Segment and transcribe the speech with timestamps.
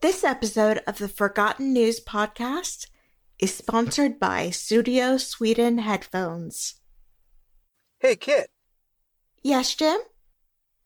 [0.00, 2.86] This episode of the Forgotten News podcast
[3.38, 6.80] is sponsored by Sudio Sweden headphones.
[7.98, 8.50] Hey, Kit,
[9.42, 9.98] Yes, Jim?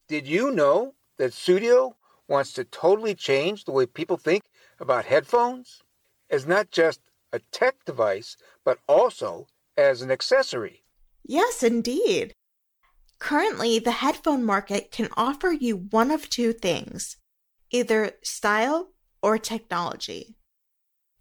[0.08, 1.94] did you know that Sudio
[2.28, 4.42] wants to totally change the way people think
[4.80, 5.82] about headphones?
[6.30, 7.00] As not just
[7.32, 9.46] a tech device, but also
[9.76, 10.82] as an accessory.
[11.24, 12.32] Yes, indeed.
[13.18, 17.16] Currently, the headphone market can offer you one of two things
[17.70, 18.90] either style
[19.24, 20.36] or technology.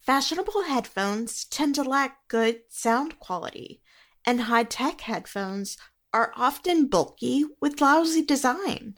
[0.01, 3.81] Fashionable headphones tend to lack good sound quality,
[4.25, 5.77] and high tech headphones
[6.13, 8.97] are often bulky with lousy design.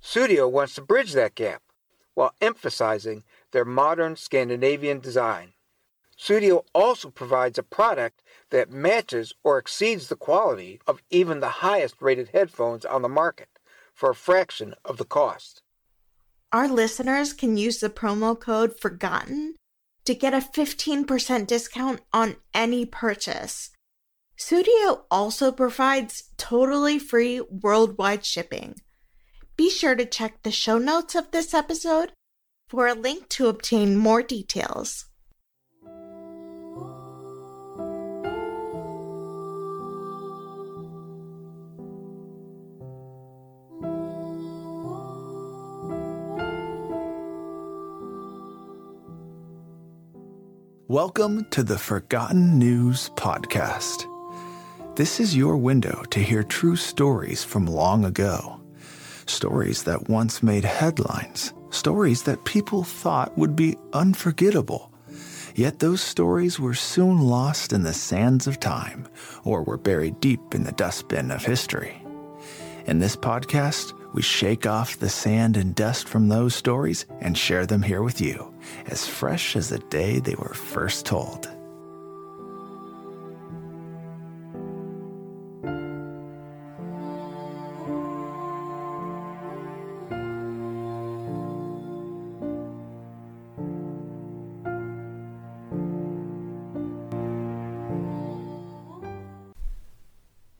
[0.00, 1.62] Sudio wants to bridge that gap
[2.14, 5.54] while emphasizing their modern Scandinavian design.
[6.16, 11.96] Sudio also provides a product that matches or exceeds the quality of even the highest
[12.00, 13.48] rated headphones on the market
[13.92, 15.60] for a fraction of the cost.
[16.52, 19.54] Our listeners can use the promo code FORGOTTEN
[20.04, 23.70] to get a 15% discount on any purchase.
[24.38, 28.74] Sudio also provides totally free worldwide shipping.
[29.56, 32.12] Be sure to check the show notes of this episode
[32.68, 35.06] for a link to obtain more details.
[50.92, 54.04] Welcome to the Forgotten News Podcast.
[54.94, 58.60] This is your window to hear true stories from long ago.
[59.24, 64.92] Stories that once made headlines, stories that people thought would be unforgettable.
[65.54, 69.08] Yet those stories were soon lost in the sands of time
[69.44, 72.02] or were buried deep in the dustbin of history.
[72.84, 77.66] In this podcast, we shake off the sand and dust from those stories and share
[77.66, 78.54] them here with you,
[78.86, 81.48] as fresh as the day they were first told.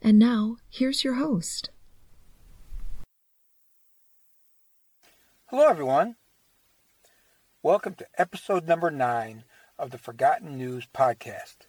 [0.04, 1.70] And now, here's your host.
[5.62, 6.16] Hello, everyone.
[7.62, 9.44] Welcome to episode number nine
[9.78, 11.68] of the Forgotten News Podcast.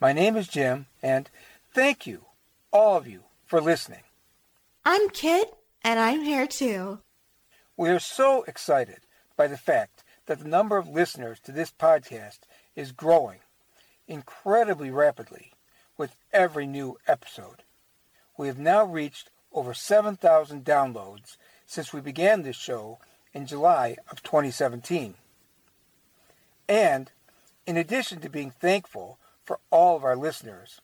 [0.00, 1.30] My name is Jim, and
[1.72, 2.24] thank you,
[2.72, 4.02] all of you, for listening.
[4.84, 6.98] I'm Kit, and I'm here too.
[7.76, 9.02] We are so excited
[9.36, 12.40] by the fact that the number of listeners to this podcast
[12.74, 13.38] is growing
[14.08, 15.52] incredibly rapidly
[15.96, 17.62] with every new episode.
[18.36, 21.36] We have now reached over 7,000 downloads
[21.70, 22.98] since we began this show
[23.32, 25.14] in July of 2017.
[26.68, 27.12] And
[27.64, 30.80] in addition to being thankful for all of our listeners,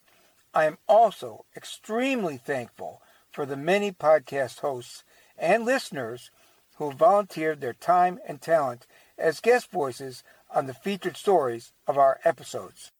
[0.53, 5.03] I am also extremely thankful for the many podcast hosts
[5.37, 6.31] and listeners
[6.77, 8.87] who have volunteered their time and talent
[9.17, 10.23] as guest voices
[10.55, 12.91] on the featured stories of our episodes.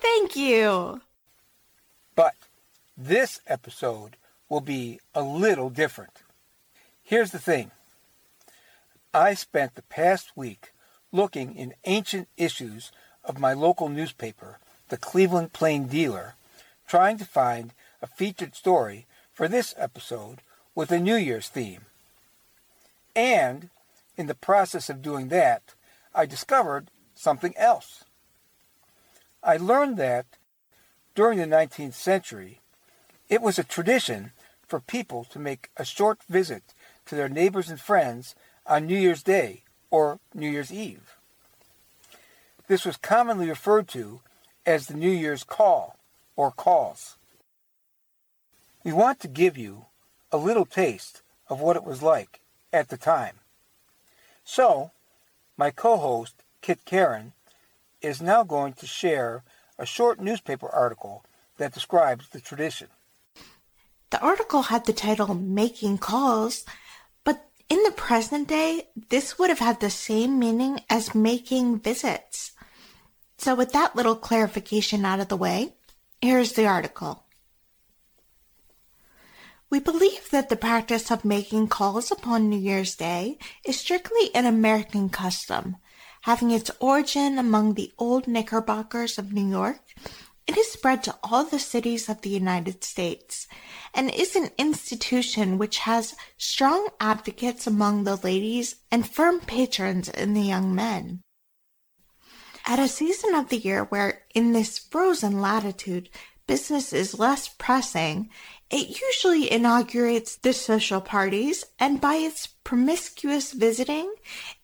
[0.00, 1.02] Thank you.
[2.16, 2.36] But
[2.96, 4.16] this episode
[4.48, 6.23] will be a little different.
[7.06, 7.70] Here's the thing
[9.12, 10.72] I spent the past week
[11.12, 12.92] looking in ancient issues
[13.22, 16.34] of my local newspaper, the Cleveland Plain Dealer,
[16.88, 20.38] trying to find a featured story for this episode
[20.74, 21.82] with a New Year's theme.
[23.14, 23.68] And
[24.16, 25.74] in the process of doing that,
[26.14, 28.04] I discovered something else.
[29.42, 30.24] I learned that
[31.14, 32.60] during the 19th century,
[33.28, 34.32] it was a tradition
[34.66, 36.62] for people to make a short visit
[37.06, 38.34] to their neighbors and friends
[38.66, 41.16] on New Year's Day or New Year's Eve.
[42.66, 44.20] This was commonly referred to
[44.64, 45.96] as the New Year's call
[46.36, 47.16] or calls.
[48.82, 49.86] We want to give you
[50.32, 52.40] a little taste of what it was like
[52.72, 53.36] at the time.
[54.44, 54.90] So,
[55.56, 57.32] my co host, Kit Karen,
[58.02, 59.42] is now going to share
[59.78, 61.24] a short newspaper article
[61.56, 62.88] that describes the tradition.
[64.10, 66.64] The article had the title Making Calls,
[67.68, 72.52] in the present day, this would have had the same meaning as making visits.
[73.38, 75.74] So, with that little clarification out of the way,
[76.20, 77.24] here's the article.
[79.70, 84.46] We believe that the practice of making calls upon New Year's Day is strictly an
[84.46, 85.76] American custom,
[86.22, 89.80] having its origin among the old Knickerbockers of New York
[90.46, 93.48] It is spread to all the cities of the United States
[93.94, 100.34] and is an institution which has strong advocates among the ladies and firm patrons in
[100.34, 101.22] the young men.
[102.66, 106.08] At a season of the year where, in this frozen latitude,
[106.46, 108.30] business is less pressing,
[108.70, 114.12] it usually inaugurates the social parties, and by its promiscuous visiting,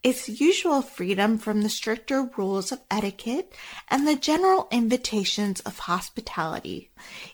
[0.02, 3.52] its usual freedom from the stricter rules of etiquette,
[3.88, 6.90] and the general invitations of hospitality,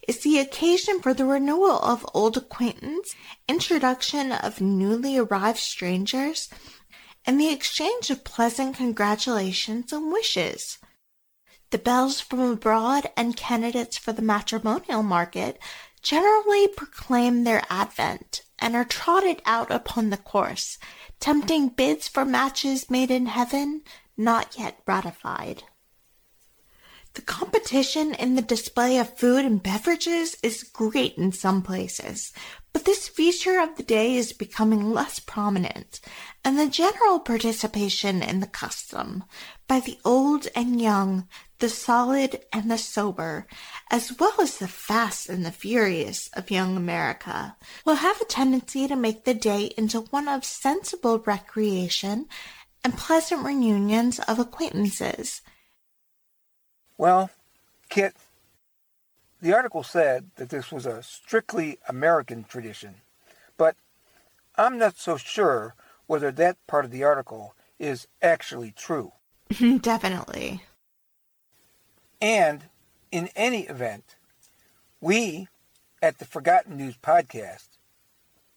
[0.08, 3.14] is the occasion for the renewal of old acquaintance,
[3.48, 6.50] introduction of newly arrived strangers,
[7.24, 10.78] and the exchange of pleasant congratulations and wishes.
[11.70, 15.60] The belles from abroad and candidates for the matrimonial market
[16.02, 20.78] generally proclaim their advent and are trotted out upon the course,
[21.20, 23.82] tempting bids for matches made in heaven
[24.16, 25.62] not yet ratified.
[27.14, 32.30] The competition in the display of food and beverages is great in some places,
[32.74, 36.00] but this feature of the day is becoming less prominent,
[36.44, 39.24] and the general participation in the custom
[39.66, 41.26] by the old and young,
[41.58, 43.46] the solid and the sober,
[43.90, 48.86] as well as the fast and the furious of young America, will have a tendency
[48.86, 52.26] to make the day into one of sensible recreation
[52.84, 55.42] and pleasant reunions of acquaintances.
[56.98, 57.30] Well,
[57.88, 58.14] Kit,
[59.40, 62.96] the article said that this was a strictly American tradition,
[63.56, 63.76] but
[64.56, 65.74] I'm not so sure
[66.06, 69.12] whether that part of the article is actually true.
[69.80, 70.62] Definitely.
[72.26, 72.64] And
[73.12, 74.16] in any event,
[75.00, 75.46] we
[76.02, 77.68] at the Forgotten News podcast,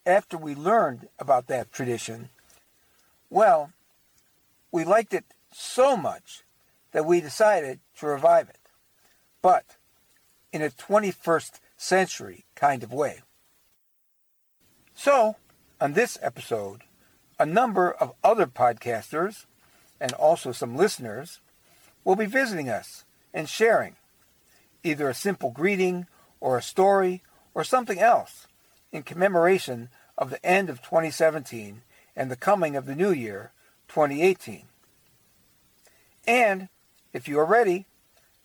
[0.07, 2.30] after we learned about that tradition,
[3.30, 3.71] well,
[4.71, 6.42] we liked it so much
[6.94, 8.57] that we decided to revive it,
[9.39, 9.77] but
[10.51, 13.19] in a 21st century kind of way.
[14.95, 15.36] So,
[15.80, 16.86] on this episode,
[17.38, 19.45] a number of other podcasters
[20.01, 21.39] and also some listeners
[22.04, 23.96] will be visiting us and sharing
[24.84, 26.08] either a simple greeting
[26.40, 27.22] or a story
[27.54, 28.48] or something else
[28.92, 31.81] in commemoration of the end of 2017
[32.16, 33.52] and the coming of the new year,
[33.88, 34.64] 2018.
[36.28, 36.70] And
[37.14, 37.86] if you are ready,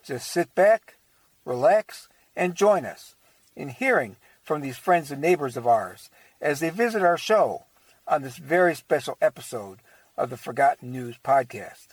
[0.03, 0.99] just sit back,
[1.45, 3.15] relax, and join us
[3.57, 6.11] in hearing from these friends and neighbors of ours
[6.41, 7.65] as they visit our show
[8.07, 9.79] on this very special episode
[10.17, 11.89] of the Forgotten News podcast.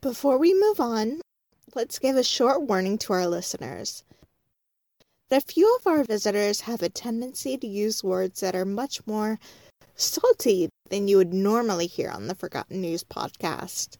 [0.00, 1.20] Before we move on,
[1.74, 4.04] let's give a short warning to our listeners.
[5.30, 9.06] That a few of our visitors have a tendency to use words that are much
[9.06, 9.38] more
[9.94, 13.96] salty than you would normally hear on the Forgotten News podcast.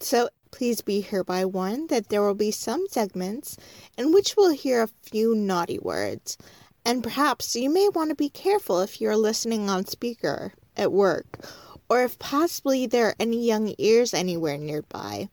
[0.00, 3.56] So please be hereby warned that there will be some segments
[3.96, 6.36] in which we'll hear a few naughty words,
[6.84, 11.46] and perhaps you may want to be careful if you're listening on speaker at work,
[11.88, 15.28] or if possibly there are any young ears anywhere nearby.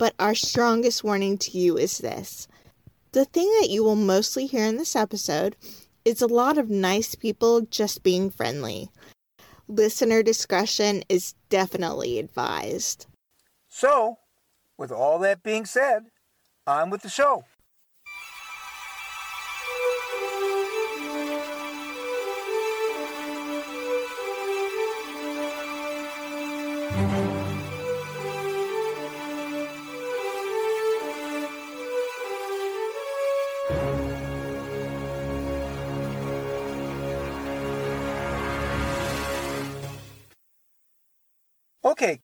[0.00, 2.48] But our strongest warning to you is this
[3.12, 5.56] the thing that you will mostly hear in this episode
[6.06, 8.88] is a lot of nice people just being friendly.
[9.68, 13.08] Listener discretion is definitely advised.
[13.68, 14.16] So,
[14.78, 16.06] with all that being said,
[16.66, 17.44] on with the show.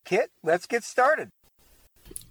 [0.06, 1.30] Kit, let's get started.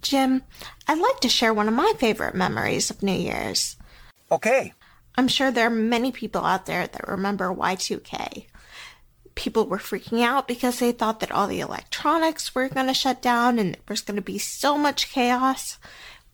[0.00, 0.42] Jim,
[0.88, 3.76] I'd like to share one of my favorite memories of New Year's.
[4.32, 4.72] Okay.
[5.16, 8.46] I'm sure there are many people out there that remember Y2K.
[9.34, 13.20] People were freaking out because they thought that all the electronics were going to shut
[13.20, 15.78] down and there was going to be so much chaos.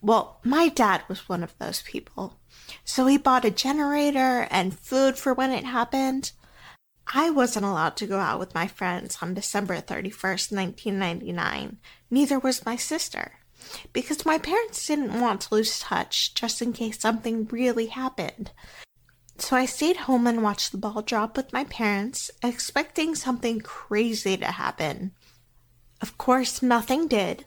[0.00, 2.38] Well, my dad was one of those people.
[2.84, 6.30] So he bought a generator and food for when it happened.
[7.14, 11.78] I wasn't allowed to go out with my friends on December 31st, 1999.
[12.11, 13.33] Neither was my sister.
[13.92, 18.50] Because my parents didn't want to lose touch just in case something really happened.
[19.38, 24.37] So I stayed home and watched the ball drop with my parents, expecting something crazy
[24.37, 25.12] to happen.
[26.00, 27.45] Of course, nothing did.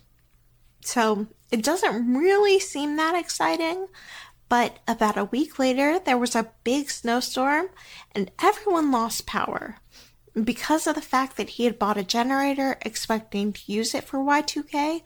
[0.81, 3.87] So it doesn't really seem that exciting,
[4.47, 7.69] but about a week later, there was a big snowstorm
[8.13, 9.77] and everyone lost power.
[10.41, 14.19] Because of the fact that he had bought a generator expecting to use it for
[14.19, 15.01] Y2K,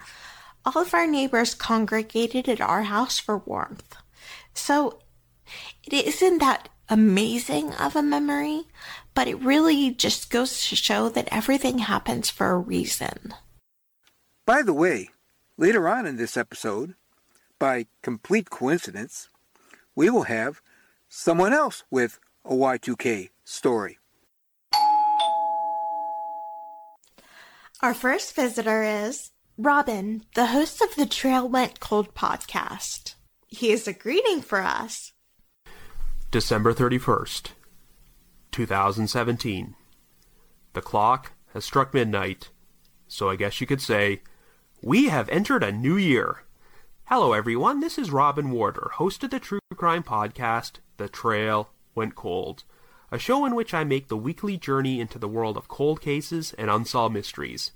[0.66, 3.96] all of our neighbors congregated at our house for warmth.
[4.54, 5.00] So
[5.84, 8.64] it isn't that amazing of a memory,
[9.14, 13.34] but it really just goes to show that everything happens for a reason.
[14.46, 15.10] By the way,
[15.58, 16.96] later on in this episode,
[17.60, 19.30] by complete coincidence,
[19.96, 20.62] we will have
[21.10, 24.00] someone else with a Y2K story.
[27.82, 33.16] Our first visitor is Robin, the host of the Trail Went Cold podcast.
[33.48, 35.14] He is a greeting for us.
[36.32, 37.52] December 31st,
[38.52, 39.76] 2017.
[40.74, 42.50] The clock has struck midnight,
[43.08, 44.22] so I guess you could say,
[44.82, 46.44] we have entered a new year.
[47.10, 47.80] Hello, everyone.
[47.80, 52.66] This is Robin Warder, host of the true crime podcast, The Trail Went Cold
[53.12, 56.54] a show in which I make the weekly journey into the world of cold cases
[56.60, 57.72] and unsolved mysteries.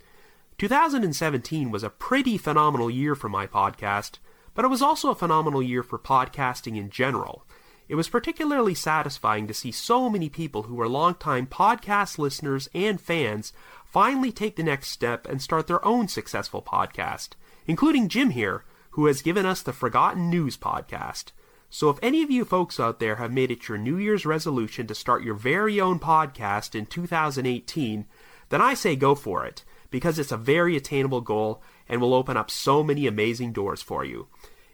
[0.60, 4.20] 2017 was a pretty phenomenal year for my podcast,
[4.54, 7.44] but it was also a phenomenal year for podcasting in general.
[7.90, 13.02] It was particularly satisfying to see so many people who were longtime podcast listeners and
[13.02, 13.52] fans
[13.84, 17.30] finally take the next step and start their own successful podcast,
[17.66, 21.32] including Jim here, who has given us the Forgotten News podcast.
[21.70, 24.86] So if any of you folks out there have made it your New Year's resolution
[24.86, 28.06] to start your very own podcast in 2018,
[28.50, 32.38] then I say go for it, because it's a very attainable goal and will open
[32.38, 34.28] up so many amazing doors for you.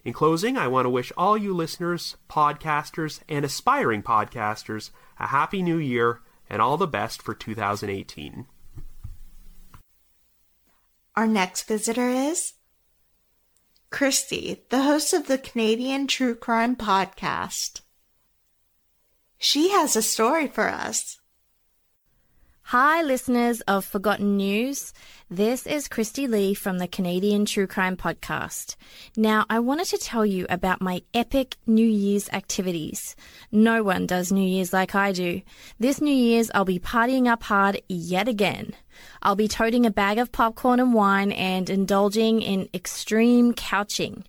[0.04, 5.62] In closing, I want to wish all you listeners, podcasters, and aspiring podcasters a happy
[5.62, 8.48] new year and all the best for 2018.
[11.16, 12.54] Our next visitor is
[13.92, 17.82] Kristi, the host of the Canadian True Crime Podcast.
[19.40, 21.20] She has a story for us.
[22.62, 24.94] Hi, listeners of Forgotten News.
[25.28, 28.76] This is Kristi Lee from the Canadian True Crime Podcast.
[29.18, 33.16] Now, I wanted to tell you about my epic New Year's activities.
[33.52, 35.42] No one does New Year's like I do.
[35.80, 38.76] This New Year's, I'll be partying up hard yet again.
[39.22, 44.26] I'll be toting a bag of popcorn and wine and indulging in extreme couching.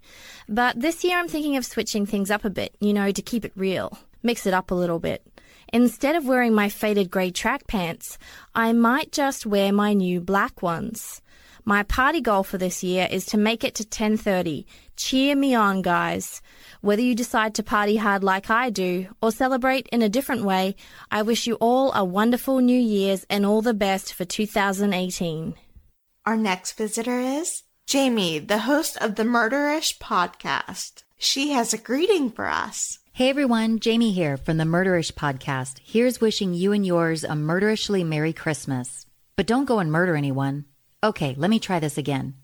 [0.49, 3.45] But this year, I'm thinking of switching things up a bit, you know, to keep
[3.45, 3.99] it real.
[4.23, 5.27] Mix it up a little bit.
[5.73, 8.19] Instead of wearing my faded grey track pants,
[8.55, 11.23] I might just wear my new black ones.
[11.65, 14.67] My party goal for this year is to make it to 10:30.
[14.97, 16.41] Cheer me on, guys.
[16.81, 20.75] Whether you decide to party hard like I do or celebrate in a different way,
[21.11, 25.55] I wish you all a wonderful New Year's and all the best for 2018.
[26.27, 31.03] Our next visitor is Jamie, the host of the Murderish podcast.
[31.19, 32.99] She has a greeting for us.
[33.13, 35.81] Hey everyone, Jamie here from the Murderish podcast.
[35.83, 39.05] Here's wishing you and yours a murderishly Merry Christmas.
[39.37, 40.65] But don't go and murder anyone.
[41.03, 42.35] Okay, let me try this again.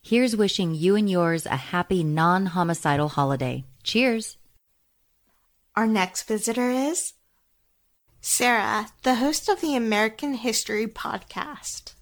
[0.00, 3.64] Here's wishing you and yours a happy non homicidal holiday.
[3.82, 4.38] Cheers.
[5.74, 7.12] Our next visitor is
[8.22, 11.92] Sarah, the host of the American History podcast.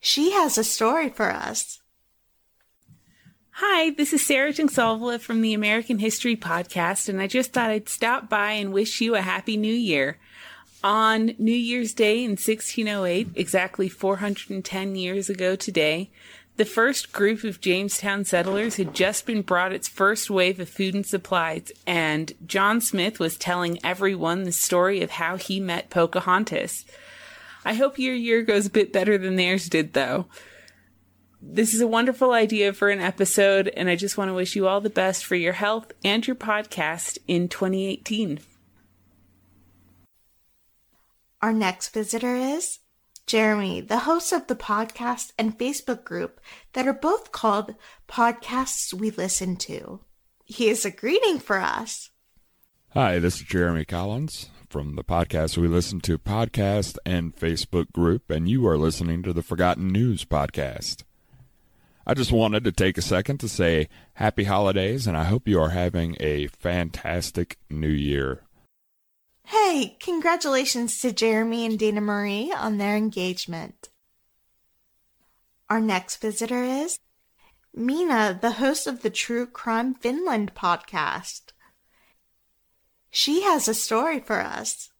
[0.00, 1.80] She has a story for us.
[3.50, 7.90] Hi, this is Sarah Jinsalvola from the American History Podcast, and I just thought I'd
[7.90, 10.18] stop by and wish you a happy new year.
[10.82, 16.10] On New Year's Day in 1608, exactly 410 years ago today,
[16.56, 20.94] the first group of Jamestown settlers had just been brought its first wave of food
[20.94, 26.86] and supplies, and John Smith was telling everyone the story of how he met Pocahontas.
[27.64, 30.26] I hope your year goes a bit better than theirs did, though
[31.42, 34.68] this is a wonderful idea for an episode, and I just want to wish you
[34.68, 38.40] all the best for your health and your podcast in 2018.
[41.42, 42.80] Our next visitor is
[43.26, 46.38] Jeremy, the host of the podcast and Facebook group
[46.74, 50.00] that are both called Podcasts We Listen to.
[50.44, 52.10] He has a greeting for us.
[52.90, 58.28] Hi, this is Jeremy Collins from the podcast We Listen to podcast and Facebook group,
[58.28, 61.04] and you are listening to the Forgotten News podcast.
[62.06, 65.58] I just wanted to take a second to say happy holidays, and I hope you
[65.58, 68.42] are having a fantastic new year.
[69.44, 73.88] Hey, congratulations to Jeremy and Dana Marie on their engagement.
[75.68, 76.98] Our next visitor is
[77.74, 81.52] Mina, the host of the True Crime Finland podcast.
[83.10, 84.90] She has a story for us.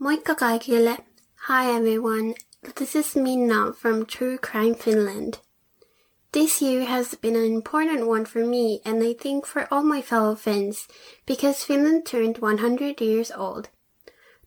[0.00, 0.98] Moikka kaikille.
[1.46, 2.34] Hi everyone.
[2.76, 5.40] This is Mina from True Crime Finland.
[6.32, 10.00] This year has been an important one for me and I think for all my
[10.00, 10.86] fellow Finns
[11.26, 13.68] because Finland turned 100 years old.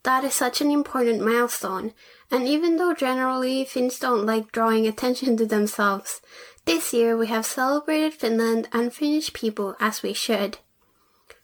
[0.04, 1.94] That is such an important milestone,
[2.32, 6.22] and even though generally Finns don't like drawing attention to themselves,
[6.66, 10.60] this year we have celebrated Finland and Finnish people as we should.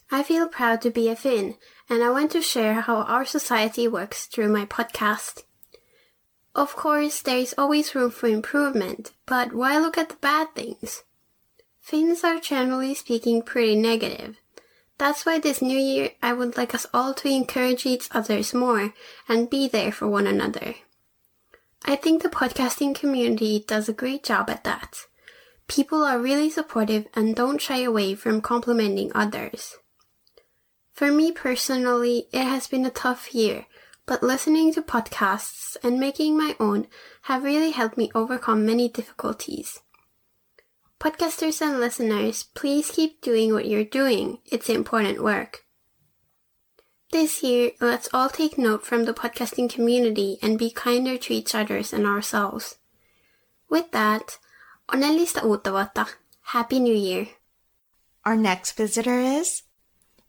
[0.10, 1.56] I feel proud to be a Finn,
[1.90, 5.44] and I want to share how our society works through my podcast.
[6.60, 11.04] Of course, there is always room for improvement, but why look at the bad things?
[11.80, 14.36] Finns are generally speaking pretty negative.
[14.98, 18.94] That's why this new year I would like us all to encourage each others more
[19.30, 20.76] and be there for one another.
[21.86, 25.06] I think the podcasting community does a great job at that.
[25.70, 29.78] People are really supportive and don't shy away from complimenting others.
[30.92, 33.66] For me personally, it has been a tough year,
[34.10, 36.88] but listening to podcasts and making my own
[37.30, 39.82] have really helped me overcome many difficulties.
[41.00, 44.40] Podcasters and listeners, please keep doing what you're doing.
[44.52, 45.60] It's important work.
[47.12, 51.54] This year, let's all take note from the podcasting community and be kinder to each
[51.54, 52.78] other and ourselves.
[53.70, 54.40] With that,
[54.90, 56.08] onnellista uutta.
[56.58, 57.28] Happy New Year.
[58.26, 59.62] Our next visitor is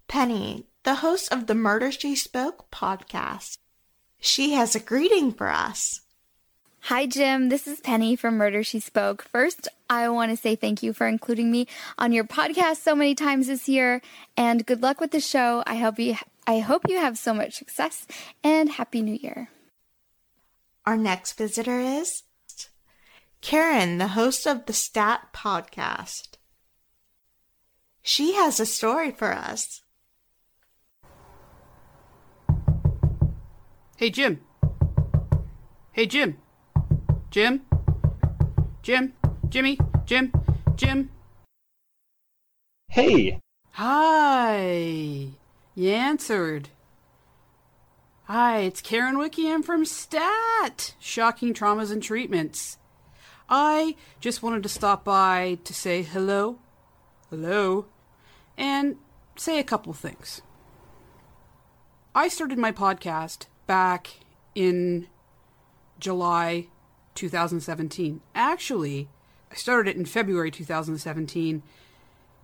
[0.07, 3.57] Penny, the host of the Murder She Spoke podcast.
[4.21, 6.03] She has a greeting for us.
[6.85, 7.49] Hi, Jim.
[7.49, 9.23] This is Penny from Murder She Spoke.
[9.23, 11.67] First, I want to say thank you for including me
[11.99, 14.03] on your podcast so many times this year,
[14.37, 15.63] and good luck with the show.
[15.67, 18.07] I hope you, I hope you have so much success,
[18.45, 19.49] and Happy New Year.
[20.85, 22.23] Our next visitor is
[23.41, 26.37] Karen, the host of the Stat podcast.
[28.03, 29.80] She has a story for us.
[34.01, 34.41] Hey, Jim.
[35.93, 36.39] Hey, Jim.
[37.31, 37.67] Jim?
[38.81, 39.13] Jim?
[39.51, 39.79] Jimmy?
[40.07, 40.33] Jim?
[40.75, 41.11] Jim?
[42.89, 43.39] Hey!
[43.73, 45.27] Hi!
[45.75, 46.71] You answered.
[48.25, 49.53] Hi, it's Karen Wiki.
[49.53, 50.95] I'm from STAT!
[50.99, 52.79] Shocking Traumas and Treatments.
[53.51, 56.59] I just wanted to stop by to say hello,
[57.29, 57.85] hello,
[58.57, 58.97] and
[59.37, 60.41] say a couple things.
[62.15, 64.17] I started my podcast back
[64.57, 65.07] in
[66.01, 66.67] July
[67.15, 68.21] 2017.
[68.35, 69.09] Actually,
[69.49, 71.63] I started it in February 2017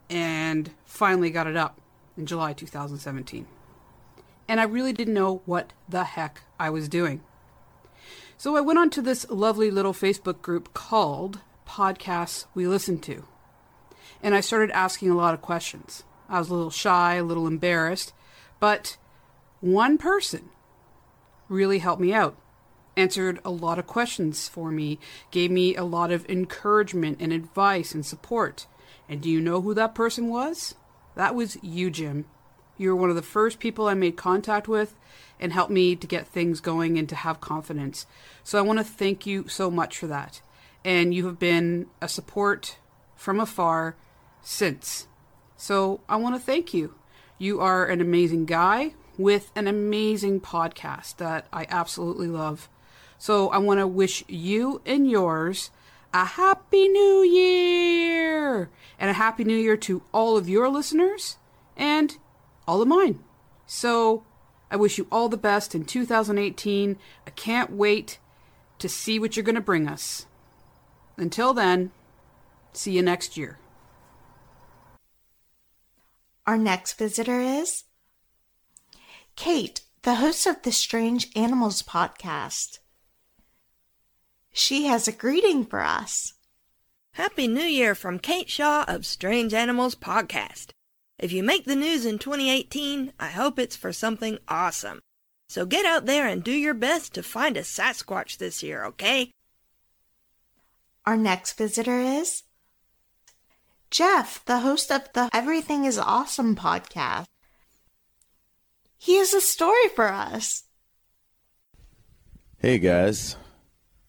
[0.08, 1.80] and finally got it up
[2.16, 3.44] in July 2017.
[4.46, 7.24] And I really didn't know what the heck I was doing.
[8.38, 13.24] So I went on to this lovely little Facebook group called Podcasts We Listen to.
[14.22, 16.04] And I started asking a lot of questions.
[16.28, 18.12] I was a little shy, a little embarrassed,
[18.60, 18.96] but
[19.60, 20.50] one person
[21.48, 22.36] really helped me out
[22.96, 24.98] answered a lot of questions for me,
[25.30, 28.66] gave me a lot of encouragement and advice and support.
[29.08, 30.74] And do you know who that person was?
[31.14, 32.24] That was you, Jim.
[32.78, 34.94] You were one of the first people I made contact with
[35.38, 38.06] and helped me to get things going and to have confidence.
[38.42, 40.40] So I want to thank you so much for that.
[40.84, 42.78] And you have been a support
[43.14, 43.96] from afar
[44.42, 45.06] since.
[45.56, 46.94] So I want to thank you.
[47.38, 52.68] You are an amazing guy with an amazing podcast that I absolutely love.
[53.18, 55.70] So I want to wish you and yours
[56.12, 61.36] a happy new year and a happy new year to all of your listeners
[61.76, 62.16] and
[62.66, 63.20] all of mine.
[63.66, 64.24] So
[64.70, 66.98] I wish you all the best in 2018.
[67.26, 68.18] I can't wait
[68.78, 70.26] to see what you're going to bring us.
[71.16, 71.92] Until then,
[72.72, 73.58] see you next year.
[76.46, 77.84] Our next visitor is
[79.36, 82.78] Kate, the host of the Strange Animals podcast.
[84.50, 86.32] She has a greeting for us.
[87.12, 90.70] Happy New Year from Kate Shaw of Strange Animals Podcast.
[91.18, 95.00] If you make the news in 2018, I hope it's for something awesome.
[95.48, 99.30] So get out there and do your best to find a Sasquatch this year, okay?
[101.04, 102.42] Our next visitor is
[103.90, 107.26] Jeff, the host of the Everything is Awesome podcast.
[108.98, 110.64] He has a story for us.
[112.58, 113.36] Hey guys,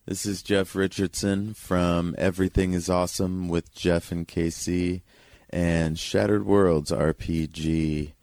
[0.05, 5.01] this is Jeff Richardson from Everything is Awesome with Jeff and KC
[5.49, 8.13] and Shattered Worlds RPG.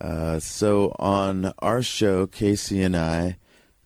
[0.00, 3.36] Uh, so, on our show, Casey and I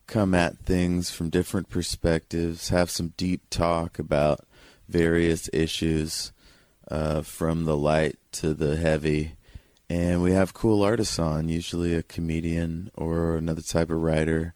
[0.06, 4.40] come at things from different perspectives, have some deep talk about
[4.88, 6.32] various issues,
[6.90, 9.34] uh, from the light to the heavy.
[9.90, 14.52] And we have cool artists on, usually a comedian or another type of writer,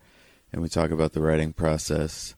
[0.53, 2.35] and we talk about the writing process.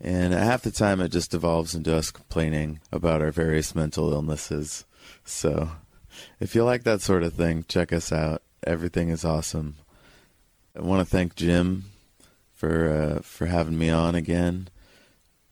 [0.00, 4.86] And half the time it just devolves into us complaining about our various mental illnesses.
[5.24, 5.70] So
[6.40, 8.42] if you like that sort of thing, check us out.
[8.66, 9.76] Everything is awesome.
[10.76, 11.84] I want to thank Jim
[12.54, 14.68] for uh, for having me on again.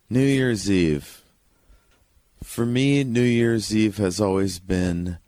[0.09, 1.23] New Year's Eve.
[2.43, 5.19] For me, New Year's Eve has always been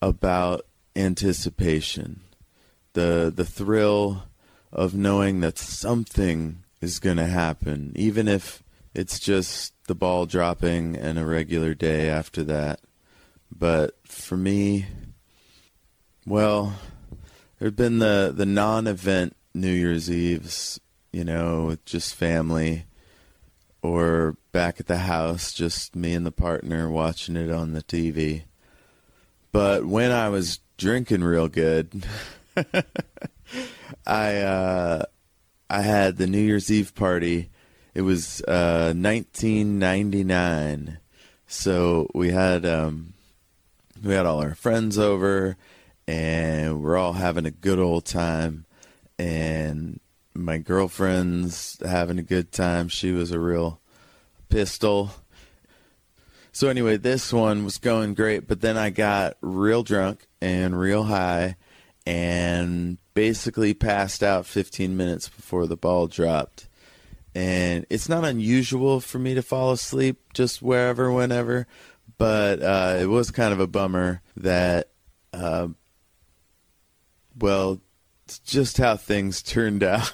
[0.00, 2.20] about anticipation,
[2.92, 4.24] the the thrill
[4.72, 8.62] of knowing that something is going to happen, even if
[8.94, 12.80] it's just the ball dropping and a regular day after that.
[13.50, 14.86] But for me,
[16.26, 16.74] well,
[17.58, 20.80] there've been the the non-event New Year's Eves,
[21.12, 22.84] you know, with just family
[23.82, 28.44] or back at the house, just me and the partner watching it on the TV.
[29.52, 32.06] But when I was drinking real good,
[34.06, 35.04] I uh,
[35.68, 37.50] I had the New Year's Eve party.
[37.94, 40.98] It was uh, 1999,
[41.46, 43.12] so we had um,
[44.02, 45.58] we had all our friends over,
[46.08, 48.64] and we're all having a good old time.
[49.18, 50.00] And
[50.34, 52.88] my girlfriend's having a good time.
[52.88, 53.82] She was a real
[54.48, 55.10] pistol.
[56.52, 61.04] So anyway, this one was going great, but then I got real drunk and real
[61.04, 61.56] high
[62.06, 66.68] and basically passed out 15 minutes before the ball dropped.
[67.34, 71.66] And it's not unusual for me to fall asleep just wherever, whenever,
[72.18, 74.90] but uh, it was kind of a bummer that,
[75.32, 75.68] uh,
[77.38, 77.80] well,
[78.44, 80.12] just how things turned out.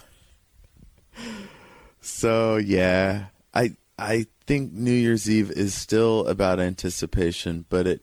[2.01, 8.03] so yeah, I I think New Year's Eve is still about anticipation, but it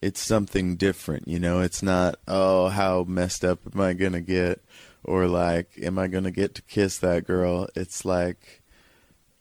[0.00, 1.60] it's something different, you know.
[1.60, 4.62] It's not oh how messed up am I gonna get,
[5.02, 7.66] or like am I gonna get to kiss that girl?
[7.74, 8.62] It's like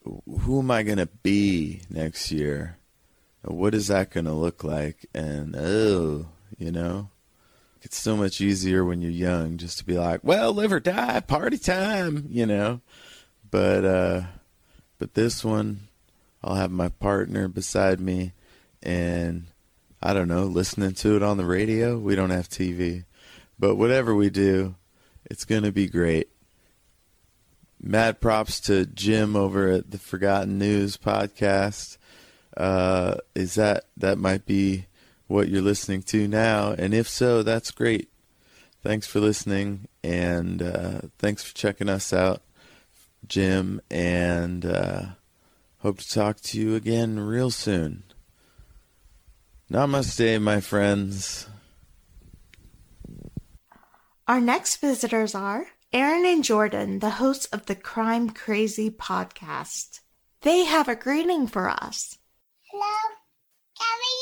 [0.04, 2.78] who am I gonna be next year?
[3.44, 5.06] What is that gonna look like?
[5.14, 6.26] And oh,
[6.58, 7.10] you know,
[7.84, 11.20] it's so much easier when you're young just to be like, well, live or die,
[11.20, 12.82] party time, you know.
[13.52, 14.22] But uh,
[14.98, 15.82] but this one
[16.44, 18.34] I'll have my partner beside me
[18.82, 19.46] and
[20.02, 21.98] I don't know, listening to it on the radio.
[21.98, 23.06] We don't have TV.
[23.60, 24.76] But whatever we do,
[25.26, 26.30] it's going to be great.
[27.80, 31.98] Mad props to Jim over at the Forgotten News podcast.
[32.58, 34.86] Uh, is that that might be
[35.28, 36.72] what you're listening to now?
[36.72, 38.10] And if so, that's great.
[38.84, 42.42] Thanks for listening, and uh, thanks for checking us out,
[43.28, 43.80] Jim.
[43.92, 45.06] And uh,
[45.82, 48.04] Hope to talk to you again real soon.
[49.72, 51.48] Namaste, my friends.
[54.28, 60.02] Our next visitors are Aaron and Jordan, the hosts of the Crime Crazy podcast.
[60.42, 62.20] They have a greeting for us.
[62.70, 62.86] Hello.
[63.80, 64.22] Happy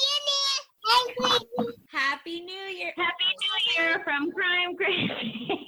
[1.19, 1.83] New Year.
[1.91, 2.93] Happy New Year.
[2.95, 5.67] Happy New Year from Crime Crazy.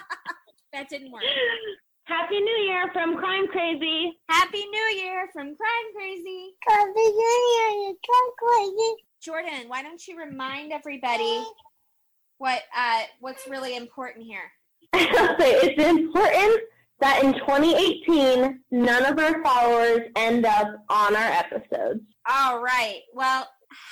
[0.72, 1.22] that didn't work.
[2.04, 4.18] Happy New Year from Crime Crazy.
[4.30, 6.54] Happy New Year from Crime Crazy.
[6.66, 8.94] Happy New Year, Crime Crazy.
[9.22, 11.44] Jordan, why don't you remind everybody
[12.38, 14.50] what uh, what's really important here?
[14.94, 16.60] okay, it's important
[17.00, 22.00] that in 2018, none of our followers end up on our episodes.
[22.30, 23.00] All right.
[23.12, 23.46] Well,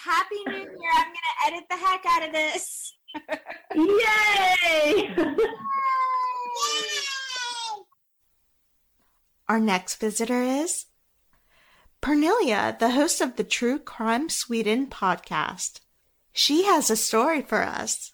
[0.04, 0.92] Happy New Year.
[0.96, 2.94] I'm going to edit the heck out of this.
[5.26, 5.34] Yay!
[9.48, 10.84] Our next visitor is
[12.02, 15.80] Pernilla, the host of the True Crime Sweden podcast.
[16.34, 18.12] She has a story for us.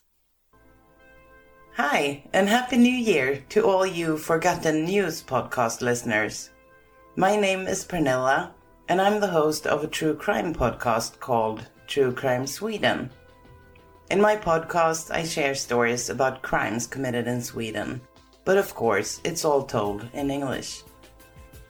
[1.73, 6.51] Hi, and Happy New Year to all you Forgotten News podcast listeners.
[7.17, 8.51] My name is Pernilla,
[8.89, 13.11] and I'm the host of a true crime podcast called True Crime Sweden.
[14.09, 18.01] In my podcast, I share stories about crimes committed in Sweden,
[18.45, 20.85] but of course, it's all told in English.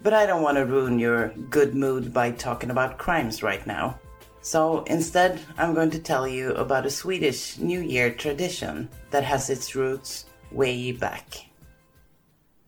[0.05, 3.99] But I don't want to ruin your good mood by talking about crimes right now.
[4.43, 9.49] So instead, I'm going to tell you about a Swedish New Year tradition that has
[9.49, 11.47] its roots way back.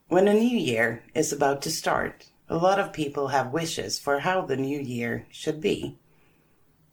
[0.08, 4.20] When a new year is about to start, a lot of people have wishes for
[4.20, 5.98] how the new year should be.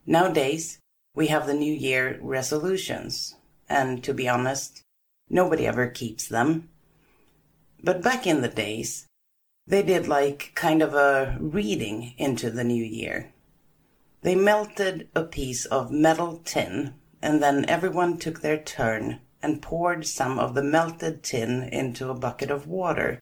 [0.06, 0.78] Nowadays,
[1.16, 3.36] we have the New Year resolutions,
[3.70, 4.82] and to be honest,
[5.30, 6.68] nobody ever keeps them.
[7.82, 9.06] But back in the days,
[9.66, 13.34] they did like kind of a reading into the new year.
[14.22, 20.08] They melted a piece of metal tin, and then everyone took their turn and poured
[20.08, 23.20] some of the melted tin into a bucket of water.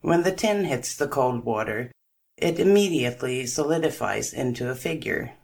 [0.00, 1.90] When the tin hits the cold water,
[2.36, 5.34] it immediately solidifies into a figure.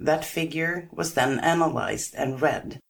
[0.00, 2.80] That figure was then analyzed and read,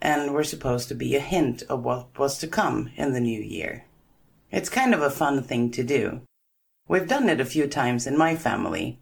[0.00, 3.40] and were supposed to be a hint of what was to come in the new
[3.40, 3.85] year.
[4.50, 6.20] It's kind of a fun thing to do.
[6.88, 9.00] We've done it a few times in my family,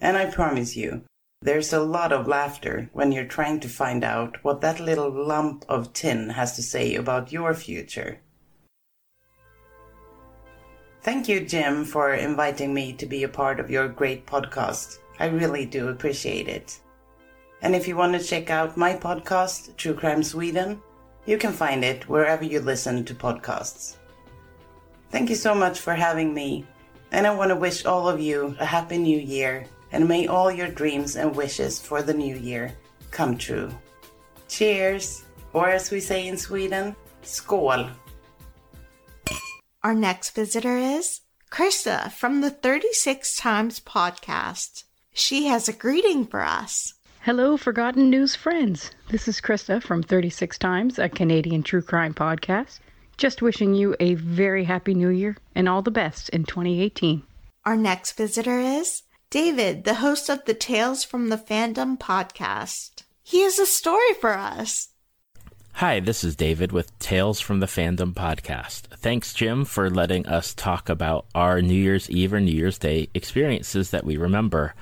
[0.00, 1.02] and I promise you,
[1.42, 5.64] there's a lot of laughter when you're trying to find out what that little lump
[5.68, 8.20] of tin has to say about your future.
[11.02, 14.98] Thank you, Jim, for inviting me to be a part of your great podcast.
[15.18, 16.80] I really do appreciate it.
[17.62, 20.80] And if you want to check out my podcast, True Crime Sweden,
[21.24, 23.96] you can find it wherever you listen to podcasts.
[25.16, 26.66] Thank you so much for having me,
[27.10, 30.52] and I want to wish all of you a happy new year, and may all
[30.52, 32.76] your dreams and wishes for the new year
[33.12, 33.70] come true.
[34.46, 35.24] Cheers!
[35.54, 37.90] Or as we say in Sweden, skål!
[39.82, 44.84] Our next visitor is Krista from the 36 Times podcast.
[45.14, 46.92] She has a greeting for us.
[47.22, 48.90] Hello, Forgotten News friends.
[49.08, 52.80] This is Krista from 36 Times, a Canadian true crime podcast.
[53.18, 57.22] Just wishing you a very happy new year and all the best in 2018.
[57.64, 63.04] Our next visitor is David, the host of the Tales from the Fandom podcast.
[63.22, 64.90] He has a story for us.
[65.74, 68.82] Hi, this is David with Tales from the Fandom podcast.
[68.98, 73.08] Thanks, Jim, for letting us talk about our New Year's Eve or New Year's Day
[73.14, 74.74] experiences that we remember.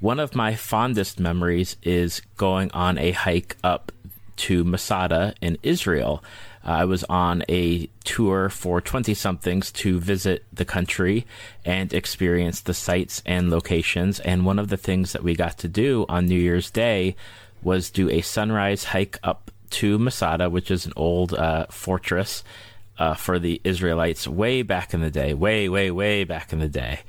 [0.00, 3.92] One of my fondest memories is going on a hike up
[4.36, 6.22] to Masada in Israel.
[6.68, 11.26] I was on a tour for 20 somethings to visit the country
[11.64, 14.20] and experience the sites and locations.
[14.20, 17.16] And one of the things that we got to do on New Year's Day
[17.62, 22.44] was do a sunrise hike up to Masada, which is an old uh, fortress
[22.98, 26.68] uh, for the Israelites way back in the day, way, way, way back in the
[26.68, 27.00] day.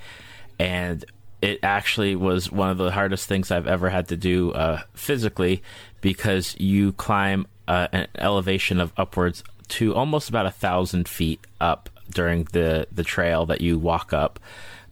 [0.58, 1.04] And
[1.42, 5.64] it actually was one of the hardest things I've ever had to do uh, physically
[6.00, 11.90] because you climb uh, an elevation of upwards to almost about a thousand feet up
[12.10, 14.40] during the, the trail that you walk up.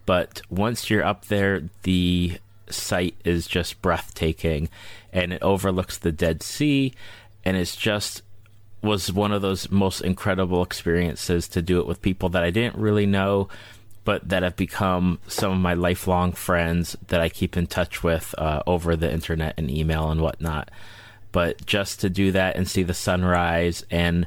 [0.05, 2.37] But once you're up there, the
[2.69, 4.69] sight is just breathtaking
[5.11, 6.93] and it overlooks the Dead Sea
[7.43, 8.21] and it's just
[8.81, 12.75] was one of those most incredible experiences to do it with people that I didn't
[12.75, 13.49] really know
[14.03, 18.33] but that have become some of my lifelong friends that I keep in touch with
[18.37, 20.71] uh, over the internet and email and whatnot.
[21.37, 24.25] But just to do that and see the sunrise and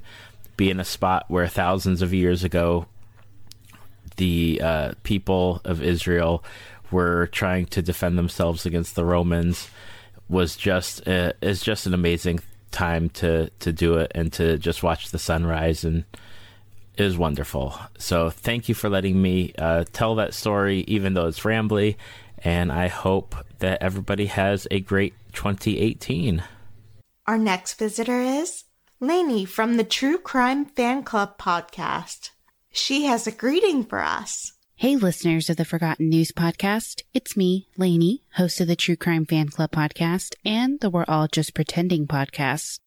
[0.57, 2.87] be in a spot where thousands of years ago
[4.17, 6.45] the uh, people of Israel
[6.93, 9.71] were trying to defend themselves against the Romans
[10.29, 12.39] was just uh, is just an amazing
[12.71, 16.05] time to to do it and to just watch the sunrise and
[16.97, 17.77] it was wonderful.
[17.99, 21.97] So thank you for letting me uh, tell that story, even though it's rambly.
[22.39, 26.45] And I hope that everybody has a great 2018.
[27.31, 28.65] Our next visitor is
[28.99, 32.31] Lainey from the True Crime Fan Club podcast.
[32.73, 34.55] She has a greeting for us.
[34.75, 37.03] Hey, listeners of the Forgotten News podcast.
[37.15, 41.29] It's me, Lainey, host of the True Crime Fan Club podcast and the We're All
[41.29, 42.81] Just Pretending podcast.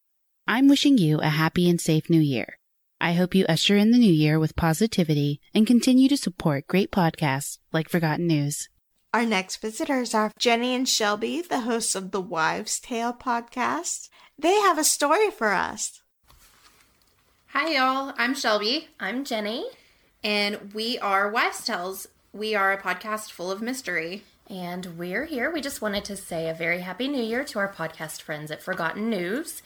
[0.46, 2.60] I'm wishing you a happy and safe new year.
[3.00, 6.92] I hope you usher in the new year with positivity and continue to support great
[6.92, 8.68] podcasts like Forgotten News.
[9.14, 14.10] Our next visitors are Jenny and Shelby, the hosts of the Wives' Tale podcast.
[14.44, 16.02] They have a story for us.
[17.54, 18.14] Hi, y'all.
[18.18, 18.90] I'm Shelby.
[19.00, 19.66] I'm Jenny.
[20.22, 22.10] And we are Wives' Tales.
[22.34, 24.24] We are a podcast full of mystery.
[24.50, 25.50] And we're here.
[25.50, 28.62] We just wanted to say a very happy new year to our podcast friends at
[28.62, 29.62] Forgotten News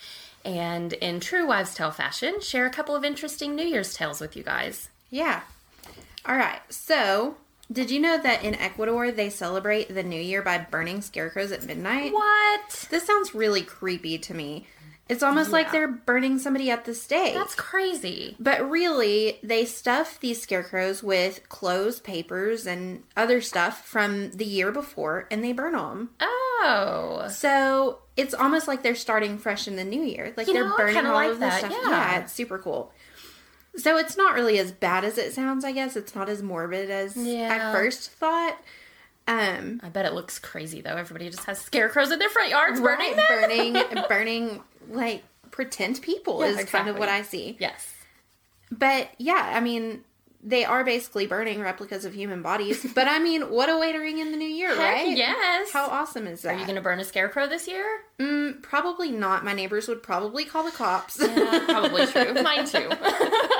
[0.46, 4.38] and in true wives' tale fashion, share a couple of interesting New Year's tales with
[4.38, 4.90] you guys.
[5.10, 5.42] Yeah.
[6.24, 6.62] All right.
[6.70, 7.38] So,
[7.72, 11.66] did you know that in Ecuador they celebrate the New Year by burning scarecrows at
[11.66, 12.14] midnight?
[12.14, 12.88] What?
[12.90, 14.66] This sounds really creepy to me.
[15.10, 15.54] It's almost yeah.
[15.54, 17.34] like they're burning somebody at the stake.
[17.34, 18.36] That's crazy.
[18.40, 24.72] But really, they stuff these scarecrows with clothes, papers, and other stuff from the year
[24.72, 26.10] before, and they burn them.
[26.20, 27.28] Oh.
[27.30, 30.34] So it's almost like they're starting fresh in the new year.
[30.36, 31.60] Like you they're know, burning all like of this that.
[31.60, 31.72] stuff.
[31.72, 31.90] Yeah.
[31.90, 32.92] yeah, it's super cool.
[33.78, 35.96] So it's not really as bad as it sounds, I guess.
[35.96, 37.70] It's not as morbid as yeah.
[37.70, 38.58] I first thought.
[39.28, 40.96] Um, I bet it looks crazy though.
[40.96, 43.74] Everybody just has scarecrows in their front yards burning burning,
[44.10, 46.78] burning like pretend people yeah, is exactly.
[46.78, 47.58] kind of what I see.
[47.60, 47.94] Yes.
[48.72, 50.04] But yeah, I mean,
[50.44, 52.86] they are basically burning replicas of human bodies.
[52.96, 55.18] but I mean, what a way to ring in the new year, Heck right?
[55.18, 55.72] Yes.
[55.72, 56.56] How awesome is that?
[56.56, 57.86] Are you going to burn a scarecrow this year?
[58.20, 59.44] Mm, probably not.
[59.44, 61.20] My neighbors would probably call the cops.
[61.20, 62.34] Yeah, probably true.
[62.44, 62.90] Mine too.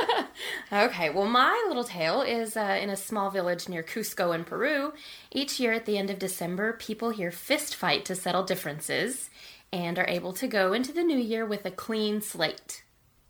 [0.72, 4.94] okay, well, my little tale is uh, in a small village near Cusco in Peru.
[5.32, 9.30] Each year at the end of December, people here fist fight to settle differences.
[9.74, 12.84] and are able to go into the new year with a clean slate.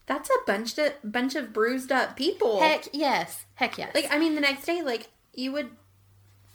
[0.08, 2.60] That's a bunch of bunch of bruised up people.
[2.60, 3.46] Heck yes.
[3.56, 3.93] Heck yes.
[3.93, 5.70] Like I mean, the next day, like you would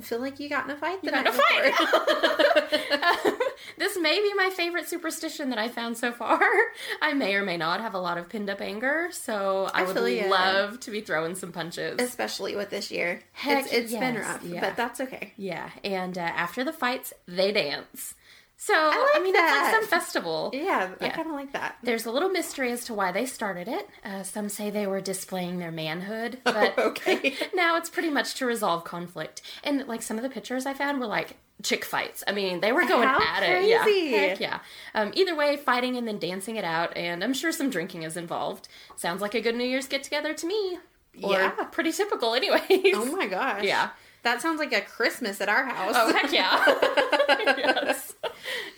[0.01, 1.01] feel like you got in a fight.
[1.03, 3.39] The You got night in a before.
[3.79, 6.41] this may be my favorite superstition that I found so far.
[7.03, 9.93] I may or may not have a lot of pinned up anger, so I, I
[9.93, 12.01] would love to be throwing some punches.
[12.01, 13.21] especially with this year.
[13.33, 14.61] Heck it's it's been rough, yeah.
[14.61, 15.33] but that's okay.
[15.37, 18.15] Yeah, and uh, after the fights, they dance.
[18.65, 19.65] So I I, mean, that.
[19.65, 20.51] it's like some festival.
[20.53, 21.79] Yeah, I kind of like that.
[21.83, 23.89] There's a little mystery as to why they started it.
[24.05, 27.35] Uh, some say they were displaying their manhood, but okay.
[27.57, 29.43] now it's pretty much to resolve conflict.
[29.65, 32.23] And like some of the pictures I found were like chick fights.
[32.25, 33.69] I mean, they were going How at it.
[33.69, 33.85] Yeah,
[34.17, 34.61] heck yeah.
[34.95, 38.17] Um, either way, fighting and then dancing it out, and I'm sure some drinking is
[38.17, 38.69] involved.
[38.95, 40.79] Sounds like a good New Year's get together to me.
[41.21, 41.51] Or Yeah.
[41.73, 42.95] pretty typical, anyways.
[42.95, 43.65] Oh my gosh.
[43.65, 43.91] Yeah.
[44.23, 45.95] That sounds like a Christmas at our house.
[45.97, 46.65] Oh heck yeah.
[47.59, 48.12] yes.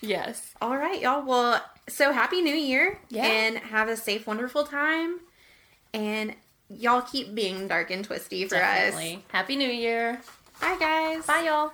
[0.01, 0.55] Yes.
[0.61, 1.25] All right, y'all.
[1.25, 2.99] Well, so happy New Year.
[3.09, 3.27] Yeah.
[3.27, 5.21] And have a safe, wonderful time.
[5.93, 6.35] And
[6.69, 9.25] y'all keep being dark and twisty for Definitely.
[9.29, 10.19] Happy New Year.
[10.19, 10.27] us.
[10.61, 11.27] Bye, guys.
[11.27, 11.73] Bye, y'all.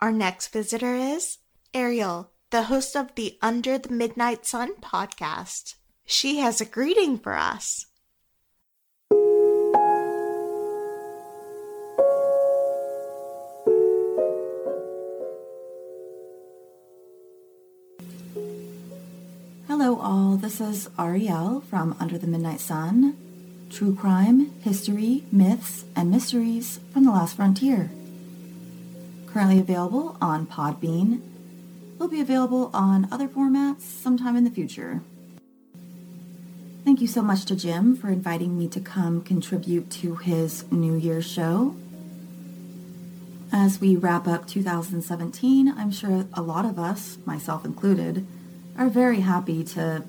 [0.00, 1.38] Our next visitor is
[1.74, 5.74] Ariel, the host of the Under the Midnight Sun podcast.
[6.06, 7.86] She has a greeting for us.
[20.00, 20.36] All.
[20.36, 23.16] This is Ariel from Under the Midnight Sun.
[23.68, 27.90] True crime, history, myths, and mysteries from the last frontier.
[29.26, 31.20] Currently available on Podbean.
[31.98, 35.02] Will be available on other formats sometime in the future.
[36.82, 40.94] Thank you so much to Jim for inviting me to come contribute to his New
[40.94, 41.76] Year's show.
[43.52, 48.26] As we wrap up 2017, I'm sure a lot of us, myself included,
[48.80, 50.02] are very happy to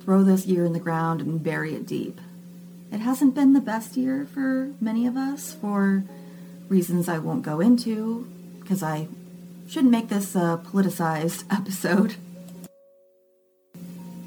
[0.00, 2.20] throw this year in the ground and bury it deep.
[2.92, 6.04] It hasn't been the best year for many of us for
[6.68, 8.28] reasons I won't go into
[8.60, 9.08] because I
[9.66, 12.16] shouldn't make this a politicized episode.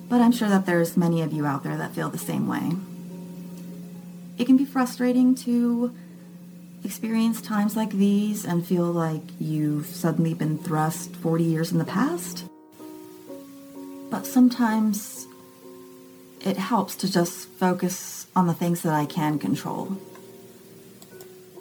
[0.10, 2.72] But I'm sure that there's many of you out there that feel the same way.
[4.40, 5.94] It can be frustrating to
[6.84, 11.86] experience times like these and feel like you've suddenly been thrust 40 years in the
[11.86, 12.46] past.
[14.14, 15.26] But sometimes
[16.40, 19.98] it helps to just focus on the things that I can control.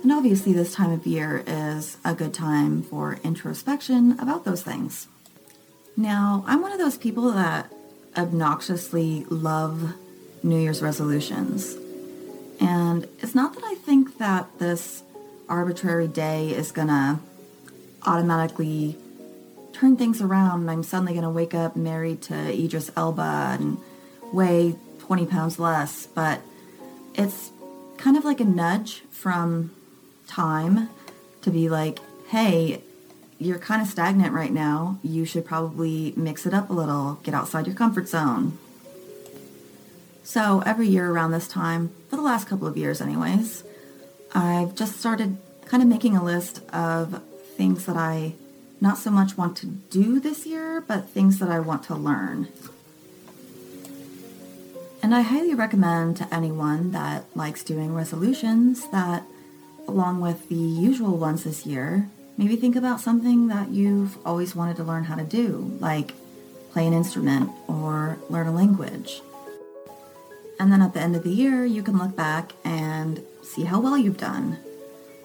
[0.02, 5.08] And obviously, this time of year is a good time for introspection about those things.
[5.96, 7.72] Now, I'm one of those people that
[8.18, 9.94] obnoxiously love
[10.42, 11.74] New Year's resolutions.
[12.60, 15.02] And it's not that I think that this
[15.48, 17.18] arbitrary day is gonna
[18.04, 18.98] automatically
[19.72, 23.78] turn things around and I'm suddenly gonna wake up married to Idris Elba and
[24.32, 26.40] weigh 20 pounds less, but
[27.14, 27.50] it's
[27.98, 29.72] kind of like a nudge from
[30.26, 30.88] time
[31.42, 32.82] to be like, hey,
[33.38, 34.98] you're kind of stagnant right now.
[35.02, 38.58] You should probably mix it up a little, get outside your comfort zone.
[40.22, 43.64] So every year around this time, for the last couple of years anyways,
[44.34, 47.22] I've just started kind of making a list of
[47.56, 48.34] things that I
[48.82, 52.48] not so much want to do this year, but things that I want to learn.
[55.00, 59.22] And I highly recommend to anyone that likes doing resolutions that,
[59.86, 64.76] along with the usual ones this year, maybe think about something that you've always wanted
[64.78, 66.14] to learn how to do, like
[66.72, 69.22] play an instrument or learn a language.
[70.58, 73.80] And then at the end of the year, you can look back and see how
[73.80, 74.58] well you've done.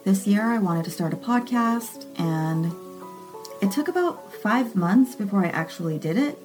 [0.03, 2.71] This year, I wanted to start a podcast, and
[3.61, 6.37] it took about five months before I actually did it.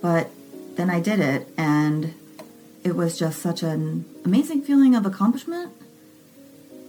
[0.00, 0.30] But
[0.76, 2.14] then I did it, and
[2.84, 5.72] it was just such an amazing feeling of accomplishment.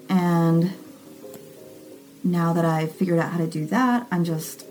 [0.10, 0.74] And
[2.24, 4.66] now that I've figured out how to do that, I'm just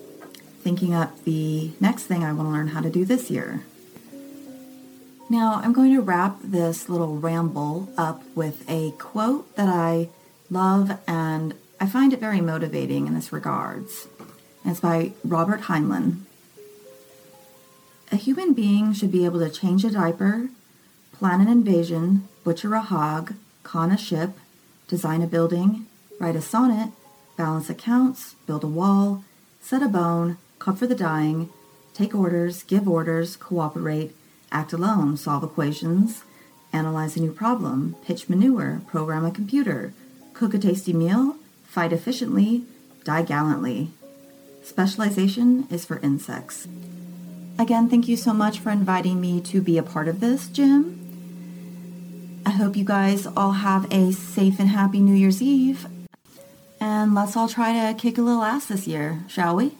[0.63, 3.63] thinking up the next thing I want to learn how to do this year.
[5.29, 10.09] Now, I'm going to wrap this little ramble up with a quote that I
[10.51, 14.09] love and I find it very motivating in this regards.
[14.65, 16.21] And it's by Robert Heinlein.
[18.13, 20.49] A human being should be able to change a diaper,
[21.13, 24.31] plan an invasion, butcher a hog, conn a ship,
[24.89, 25.87] design a building,
[26.19, 26.91] write a sonnet,
[27.37, 29.23] balance accounts, build a wall,
[29.61, 31.51] set a bone, comfort the dying,
[31.95, 34.15] take orders, give orders, cooperate,
[34.51, 36.25] act alone, solve equations,
[36.73, 39.93] analyze a new problem, pitch manure, program a computer,
[40.35, 42.65] cook a tasty meal, fight efficiently,
[43.05, 43.91] die gallantly.
[44.71, 46.69] Specialization is for insects.
[47.59, 50.97] Again, thank you so much for inviting me to be a part of this, Jim.
[52.47, 55.89] I hope you guys all have a safe and happy New Year's Eve.
[56.79, 59.73] And let's all try to kick a little ass this year, shall we?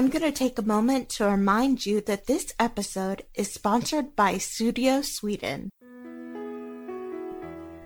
[0.00, 4.36] I'm going to take a moment to remind you that this episode is sponsored by
[4.36, 5.68] Sudio Sweden.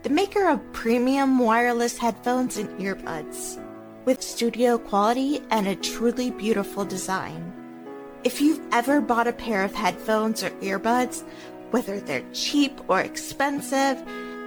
[0.04, 3.60] The maker of premium wireless headphones and earbuds
[4.04, 7.52] with studio quality and a truly beautiful design.
[8.22, 11.24] If you've ever bought a pair of headphones or earbuds,
[11.72, 14.00] whether they're cheap or expensive,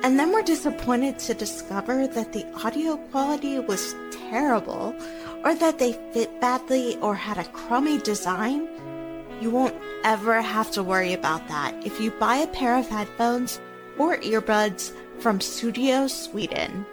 [0.03, 3.93] and then were disappointed to discover that the audio quality was
[4.29, 4.95] terrible,
[5.47, 8.67] or that they fit badly or had a crummy design,
[9.39, 9.73] you won't
[10.03, 13.61] ever have to worry about that if you buy a pair of headphones
[13.97, 16.85] or earbuds from Sudio Sweden.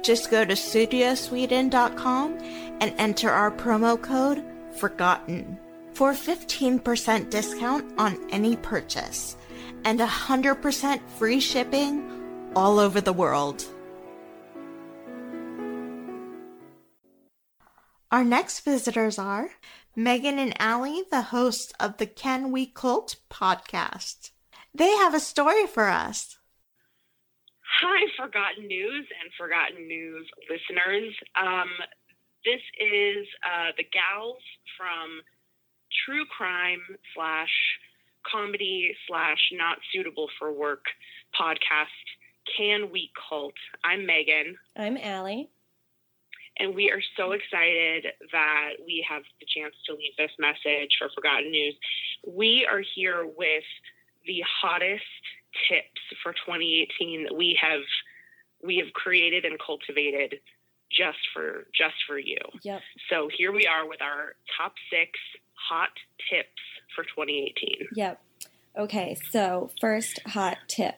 [0.00, 2.38] Just go to sudiosweden.com
[2.80, 4.42] and enter our promo code
[4.78, 5.58] FORGOTTEN
[5.92, 9.36] for 15% discount on any purchase
[9.84, 13.66] and 100% free shipping all over the world.
[18.12, 19.50] Our next visitors are
[19.94, 24.32] Megan and Allie, the hosts of the Can We Cult podcast.
[24.74, 26.36] They have a story for us.
[27.80, 31.14] Hi, Forgotten News and Forgotten News listeners.
[31.40, 31.68] Um,
[32.44, 34.42] this is uh, the gals
[34.76, 35.20] from
[36.04, 36.82] True Crime
[37.14, 37.50] slash
[38.28, 40.86] Comedy slash Not Suitable for Work
[41.40, 41.86] podcast,
[42.56, 43.54] Can We Cult.
[43.84, 44.56] I'm Megan.
[44.76, 45.48] I'm Allie.
[46.60, 51.08] And we are so excited that we have the chance to leave this message for
[51.14, 51.74] Forgotten News.
[52.26, 53.64] We are here with
[54.26, 55.02] the hottest
[55.68, 57.80] tips for 2018 that we have
[58.62, 60.38] we have created and cultivated
[60.92, 62.36] just for just for you.
[62.62, 62.82] Yep.
[63.08, 65.10] So here we are with our top 6
[65.54, 65.90] hot
[66.30, 66.60] tips
[66.94, 67.88] for 2018.
[67.94, 68.20] Yep.
[68.78, 70.96] Okay, so first hot tip.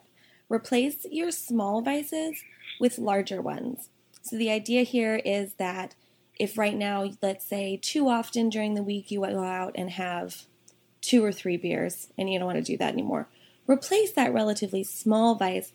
[0.49, 2.43] Replace your small vices
[2.81, 3.89] with larger ones.
[4.23, 5.95] So the idea here is that
[6.39, 10.45] if right now, let's say too often during the week you go out and have
[11.01, 13.29] two or three beers and you don't want to do that anymore,
[13.67, 15.73] replace that relatively small vice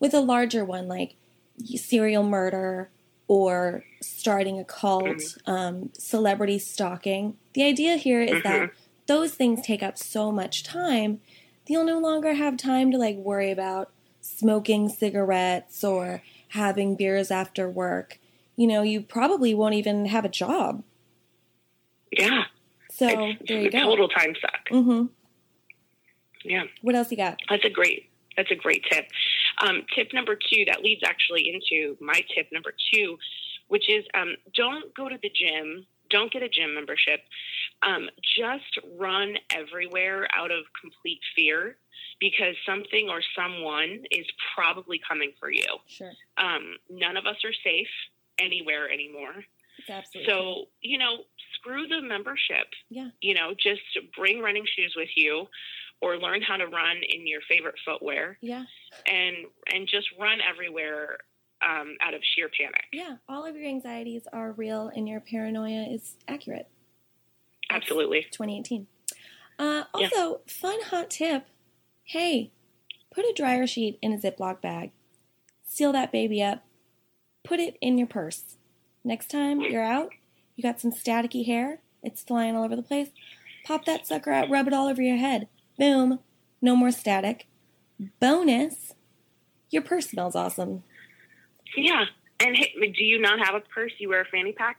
[0.00, 1.16] with a larger one like
[1.74, 2.90] serial murder
[3.26, 7.36] or starting a cult, um, celebrity stalking.
[7.52, 8.70] The idea here is that
[9.06, 11.20] those things take up so much time,
[11.66, 13.90] you'll no longer have time to like worry about
[14.20, 18.18] smoking cigarettes or having beers after work.
[18.56, 20.82] You know, you probably won't even have a job.
[22.10, 22.44] Yeah.
[22.90, 23.80] So it's there you go.
[23.80, 24.68] total time suck.
[24.70, 25.06] Mm-hmm.
[26.44, 26.64] Yeah.
[26.82, 27.38] What else you got?
[27.48, 28.10] That's a great.
[28.36, 29.06] That's a great tip.
[29.60, 33.18] Um, tip number two that leads actually into my tip number two,
[33.66, 35.86] which is um, don't go to the gym.
[36.10, 37.20] Don't get a gym membership.
[37.82, 41.76] Um, just run everywhere out of complete fear
[42.20, 45.64] because something or someone is probably coming for you.
[45.86, 46.12] Sure.
[46.36, 47.88] Um, none of us are safe
[48.38, 49.44] anywhere anymore.
[49.88, 50.32] Absolutely.
[50.32, 51.18] So, you know,
[51.54, 52.66] screw the membership.
[52.90, 53.10] Yeah.
[53.20, 53.82] You know, just
[54.16, 55.46] bring running shoes with you
[56.00, 58.64] or learn how to run in your favorite footwear Yeah.
[59.06, 59.36] and
[59.72, 61.18] and just run everywhere
[61.62, 62.84] um, out of sheer panic.
[62.92, 63.16] Yeah.
[63.28, 66.68] All of your anxieties are real and your paranoia is accurate.
[67.70, 68.26] Absolutely.
[68.30, 68.86] 2018.
[69.58, 71.46] Uh, also, fun hot tip.
[72.04, 72.52] Hey,
[73.12, 74.92] put a dryer sheet in a Ziploc bag.
[75.66, 76.64] Seal that baby up.
[77.44, 78.56] Put it in your purse.
[79.04, 80.10] Next time you're out,
[80.56, 81.80] you got some staticky hair.
[82.02, 83.08] It's flying all over the place.
[83.64, 84.50] Pop that sucker out.
[84.50, 85.48] Rub it all over your head.
[85.78, 86.20] Boom.
[86.60, 87.46] No more static.
[88.20, 88.94] Bonus.
[89.70, 90.82] Your purse smells awesome.
[91.76, 92.04] Yeah.
[92.40, 93.92] And hey, do you not have a purse?
[93.98, 94.78] You wear a fanny pack?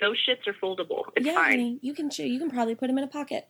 [0.00, 1.04] Those shits are foldable.
[1.16, 1.50] It's yeah, fine.
[1.52, 1.78] honey.
[1.82, 3.48] You can you can probably put them in a pocket.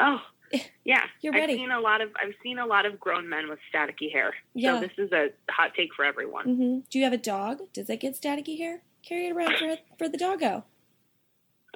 [0.00, 0.18] Oh,
[0.84, 1.02] yeah.
[1.20, 1.54] You're ready.
[1.54, 4.34] I've seen a lot of I've seen a lot of grown men with staticky hair.
[4.54, 4.80] Yeah.
[4.80, 6.44] So this is a hot take for everyone.
[6.44, 7.60] hmm Do you have a dog?
[7.72, 8.82] Does it get staticky hair?
[9.02, 10.64] Carry it around for for the doggo.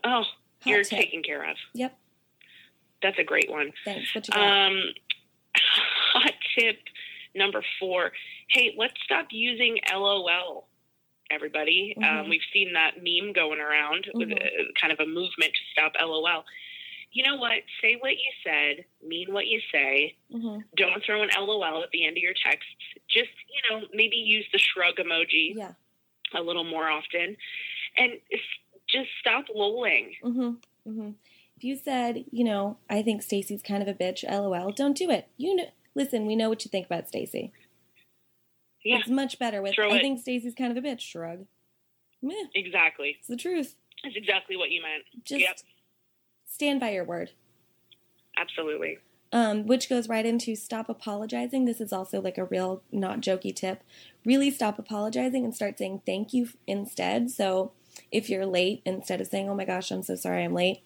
[0.03, 0.27] Oh, Hot
[0.67, 0.99] you're tip.
[0.99, 1.57] taken care of.
[1.75, 1.97] Yep.
[3.03, 3.73] That's a great one.
[3.85, 4.15] Thanks.
[4.15, 4.67] What you got?
[4.67, 4.83] Um,
[6.13, 6.77] hot tip
[7.35, 8.13] number four.
[8.51, 10.69] Hey, let's stop using LOL.
[11.31, 12.29] Everybody, um, Mhm.
[12.29, 14.69] we've seen that meme going around with Mhm.
[14.69, 16.45] a, kind of a movement to stop LOL.
[17.13, 17.63] You know what?
[17.81, 18.85] Say what you said.
[19.03, 20.17] Mean what you say.
[20.31, 22.73] hmm Don't throw an LOL at the end of your texts.
[23.09, 25.75] Just you know, maybe use the shrug emoji Yeah.
[26.33, 27.37] a little more often,
[27.97, 28.21] and
[28.89, 30.15] just stop lolling.
[30.21, 31.13] hmm hmm
[31.57, 35.09] If you said, you know, I think Stacy's kind of a bitch, lol, don't do
[35.11, 35.29] it.
[35.39, 37.53] You know, listen, we know what you think about Stacy.
[38.85, 38.99] Yeah.
[38.99, 40.01] It's much better with, Throw I it.
[40.03, 41.47] think Stacy's kind of a bitch, shrug.
[42.23, 43.17] Meh, Exactly.
[43.19, 43.77] it's the truth.
[44.03, 45.05] That's exactly what you meant.
[45.25, 45.59] Just yep.
[46.47, 47.31] stand by your word.
[48.37, 48.99] Absolutely.
[49.33, 51.65] um, which goes right into stop apologizing.
[51.65, 53.83] This is also like a real not jokey tip.
[54.25, 57.31] Really stop apologizing and start saying thank you instead.
[57.31, 57.73] So
[58.13, 60.83] if you're late, instead of saying, oh my gosh, I'm so sorry I'm late,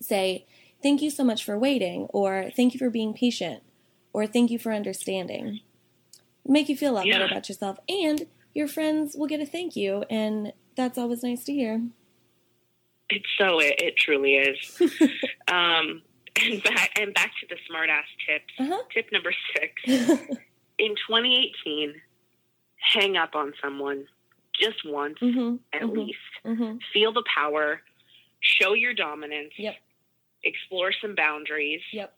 [0.00, 0.46] say
[0.82, 3.62] thank you so much for waiting, or thank you for being patient,
[4.12, 5.60] or thank you for understanding.
[6.46, 9.76] Make you feel a lot better about yourself, and your friends will get a thank
[9.76, 11.82] you, and that's always nice to hear.
[13.10, 14.80] It's so it, it truly is.
[15.48, 16.02] um,
[16.40, 18.52] and back and back to the smartass tips.
[18.58, 18.82] Uh-huh.
[18.94, 19.72] Tip number six.
[20.78, 21.94] In 2018,
[22.94, 24.06] hang up on someone
[24.60, 25.56] just once Mm-hmm.
[25.74, 26.78] at least.
[26.92, 27.82] Feel the power.
[28.40, 29.52] Show your dominance.
[29.58, 29.74] Yep.
[30.44, 31.82] Explore some boundaries.
[31.92, 32.14] Yep.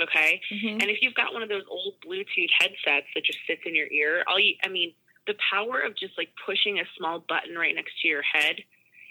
[0.00, 0.40] Okay.
[0.50, 0.72] Mhm.
[0.82, 3.86] And if you've got one of those old Bluetooth headsets that just sits in your
[3.92, 4.94] ear, all you, I mean,
[5.26, 8.56] the power of just like pushing a small button right next to your head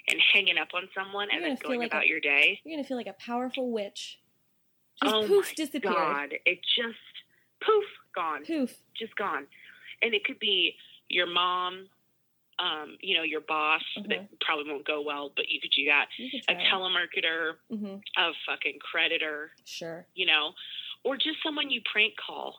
[0.08, 2.60] and hanging up on someone You're and then going like about a- your day.
[2.64, 4.20] You're gonna feel like a powerful witch.
[5.04, 5.94] Just oh poof, disappeared.
[5.96, 6.34] God.
[6.46, 6.98] It just
[7.62, 8.46] poof, gone.
[8.46, 8.76] Poof.
[8.96, 9.48] Just gone.
[10.02, 10.76] And it could be
[11.10, 11.88] your mom,
[12.60, 15.82] um, you know, your boss that probably won't go well, but you could do.
[15.84, 16.24] Mm-hmm.
[16.24, 17.96] You could A telemarketer, Mm-hmm.
[18.18, 20.06] a fucking creditor, Sure.
[20.16, 20.52] you know,
[21.04, 22.56] or just someone you prank call,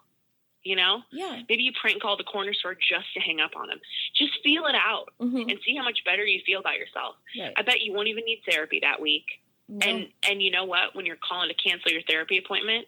[0.62, 1.02] you know?
[1.12, 1.42] Yeah.
[1.48, 3.80] Maybe you prank call the corner store just to hang up on them.
[4.16, 7.16] Just feel it out and see how much better you feel about yourself.
[7.36, 7.40] Mm-hmm.
[7.48, 7.52] Right.
[7.56, 9.24] I bet you won't even need therapy that week.
[9.68, 9.86] No.
[9.86, 10.96] And and you know what?
[10.96, 12.86] When you're calling to cancel your therapy appointment,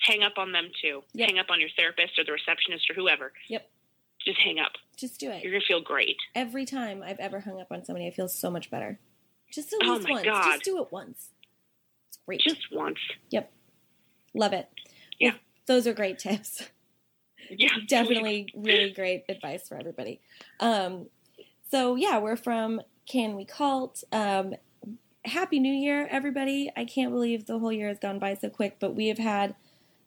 [0.00, 1.02] hang up on them too.
[1.14, 1.30] Yep.
[1.30, 3.32] Hang up on your therapist or the receptionist or whoever.
[3.48, 3.66] Yep.
[4.24, 4.72] Just hang up.
[4.96, 5.42] Just do it.
[5.42, 6.16] You're gonna feel great.
[6.34, 8.98] Every time I've ever hung up on somebody, I feel so much better.
[9.52, 10.24] Just at Oh least my once.
[10.24, 10.44] God.
[10.52, 11.28] Just do it once.
[12.08, 12.40] It's great.
[12.40, 12.98] Just once.
[13.30, 13.50] Yep.
[14.34, 14.68] Love it.
[15.18, 15.32] Yeah.
[15.66, 16.62] those are great tips.
[17.50, 17.68] Yeah.
[17.86, 20.20] Definitely really great advice for everybody.
[20.60, 21.06] Um,
[21.70, 24.02] so yeah, we're from Can We Cult.
[24.12, 24.54] Um,
[25.24, 26.70] Happy New Year, everybody.
[26.76, 29.54] I can't believe the whole year has gone by so quick, but we have had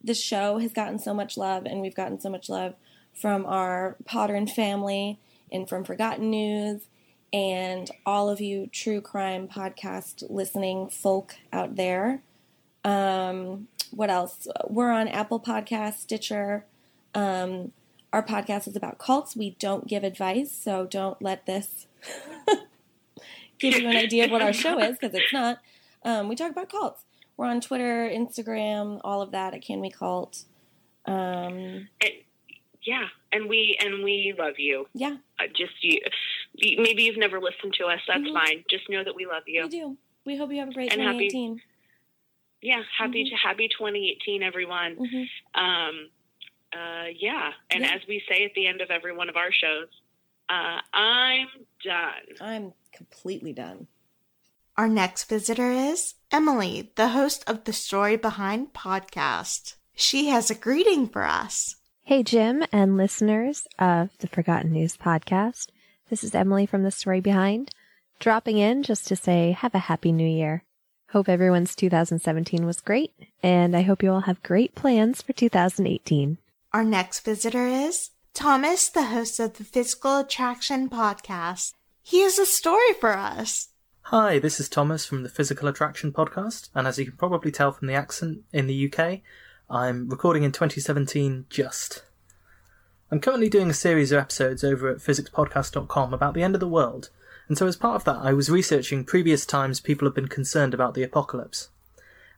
[0.04, 2.74] the show has gotten so much love and we've gotten so much love
[3.14, 5.20] from our Potter family
[5.52, 6.88] and from Forgotten News
[7.34, 12.22] and all of you true crime podcast listening folk out there.
[12.84, 14.48] Um, what else?
[14.68, 16.66] We're on Apple Podcast, Stitcher.
[17.14, 17.72] Um,
[18.12, 19.36] our podcast is about cults.
[19.36, 21.88] We don't give advice, so don't let this
[23.60, 25.60] give you an idea of what our show is because it's not.
[26.04, 27.04] Um, we talk about cults.
[27.38, 30.44] We're on Twitter, Instagram, all of that at Can We Cult.
[31.06, 31.88] Um,
[32.84, 33.08] Yeah.
[33.32, 34.88] And we and we love you.
[34.94, 35.18] Yeah.
[35.40, 36.00] Uh, just you,
[36.56, 38.34] you maybe you've never listened to us, that's Mhm.
[38.34, 38.64] fine.
[38.70, 39.64] Just know that we love you.
[39.64, 39.98] we do.
[40.26, 41.62] We hope you have a great And happy- 2018.
[42.62, 43.30] Yeah, happy Mhm.
[43.30, 44.96] to happy 2018, everyone.
[44.96, 45.30] Mhm.
[45.56, 46.10] Um,
[46.74, 47.96] uh, yeah, and Yeah.
[47.96, 49.90] as we say at the end of every one of our shows,
[50.50, 51.48] uh, I'm
[51.84, 52.36] done.
[52.40, 53.88] I'm completely done.
[54.78, 59.76] Our next visitor is Emily, the host of the Story Behind podcast.
[59.96, 61.76] She has a greeting for us.
[62.12, 65.68] Hey, Jim and listeners of the Forgotten News podcast.
[66.10, 67.72] This is Emily from The Story Behind,
[68.20, 70.66] dropping in just to say, have a happy new year.
[71.12, 76.38] Hope everyone's 2017 was great, and I hope you all have great plans for 2018.
[76.74, 81.76] Our next visitor is Thomas, the host of the Physical Attraction podcast.
[82.04, 83.70] He has a story for us.
[84.02, 87.72] Hi, this is Thomas from the Physical Attraction podcast, and as you can probably tell
[87.72, 89.22] from the accent in the UK,
[89.74, 92.04] I'm recording in 2017 just.
[93.10, 96.68] I'm currently doing a series of episodes over at physicspodcast.com about the end of the
[96.68, 97.10] world,
[97.48, 100.74] and so as part of that, I was researching previous times people have been concerned
[100.74, 101.70] about the apocalypse.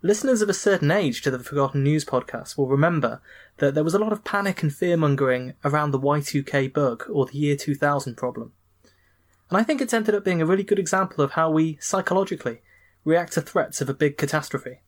[0.03, 3.19] Listeners of a certain age to the Forgotten News podcast will remember
[3.57, 7.25] that there was a lot of panic and fear mongering around the Y2K bug or
[7.25, 8.53] the year 2000 problem.
[9.49, 12.61] And I think it's ended up being a really good example of how we, psychologically,
[13.03, 14.81] react to threats of a big catastrophe.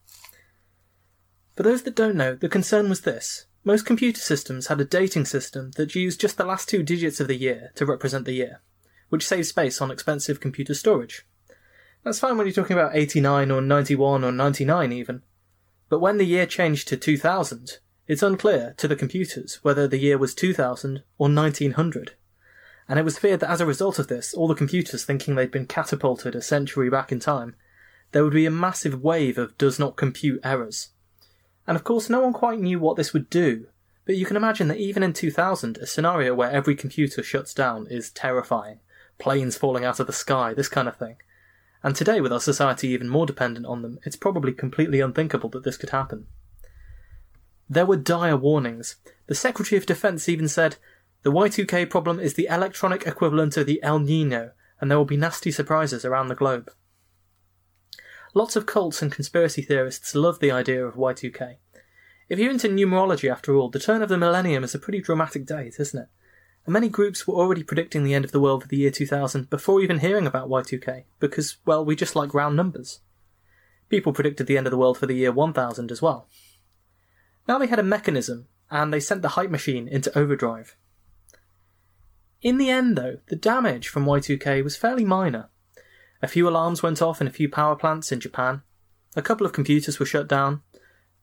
[1.56, 3.46] For those that don't know, the concern was this.
[3.64, 7.28] Most computer systems had a dating system that used just the last two digits of
[7.28, 8.62] the year to represent the year,
[9.10, 11.26] which saves space on expensive computer storage.
[12.04, 15.24] That's fine when you're talking about 89 or 91 or 99 even.
[15.90, 20.18] But when the year changed to 2000, it's unclear to the computers whether the year
[20.18, 22.14] was 2000 or 1900
[22.88, 25.52] and it was feared that as a result of this, all the computers thinking they'd
[25.52, 27.56] been catapulted a century back in time,
[28.12, 30.90] there would be a massive wave of does not compute errors.
[31.68, 33.68] And of course, no one quite knew what this would do,
[34.06, 37.88] but you can imagine that even in 2000, a scenario where every computer shuts down
[37.88, 38.80] is terrifying.
[39.18, 41.18] Planes falling out of the sky, this kind of thing.
[41.82, 45.64] And today, with our society even more dependent on them, it's probably completely unthinkable that
[45.64, 46.28] this could happen.
[47.70, 48.98] There were dire warnings.
[49.28, 50.78] The Secretary of Defense even said,
[51.24, 55.18] The Y2K problem is the electronic equivalent of the El Nino, and there will be
[55.18, 56.72] nasty surprises around the globe.
[58.38, 61.56] Lots of cults and conspiracy theorists love the idea of Y2K.
[62.28, 65.46] If you're into numerology, after all, the turn of the millennium is a pretty dramatic
[65.46, 66.10] date, isn't it?
[66.66, 69.50] And many groups were already predicting the end of the world for the year 2000
[69.50, 73.00] before even hearing about Y2K, because, well, we just like round numbers.
[73.88, 76.28] People predicted the end of the world for the year 1000 as well.
[77.48, 80.76] Now they had a mechanism, and they sent the hype machine into overdrive.
[82.42, 85.50] In the end, though, the damage from Y2K was fairly minor.
[86.26, 88.64] A few alarms went off in a few power plants in Japan.
[89.16, 90.64] A couple of computers were shut down.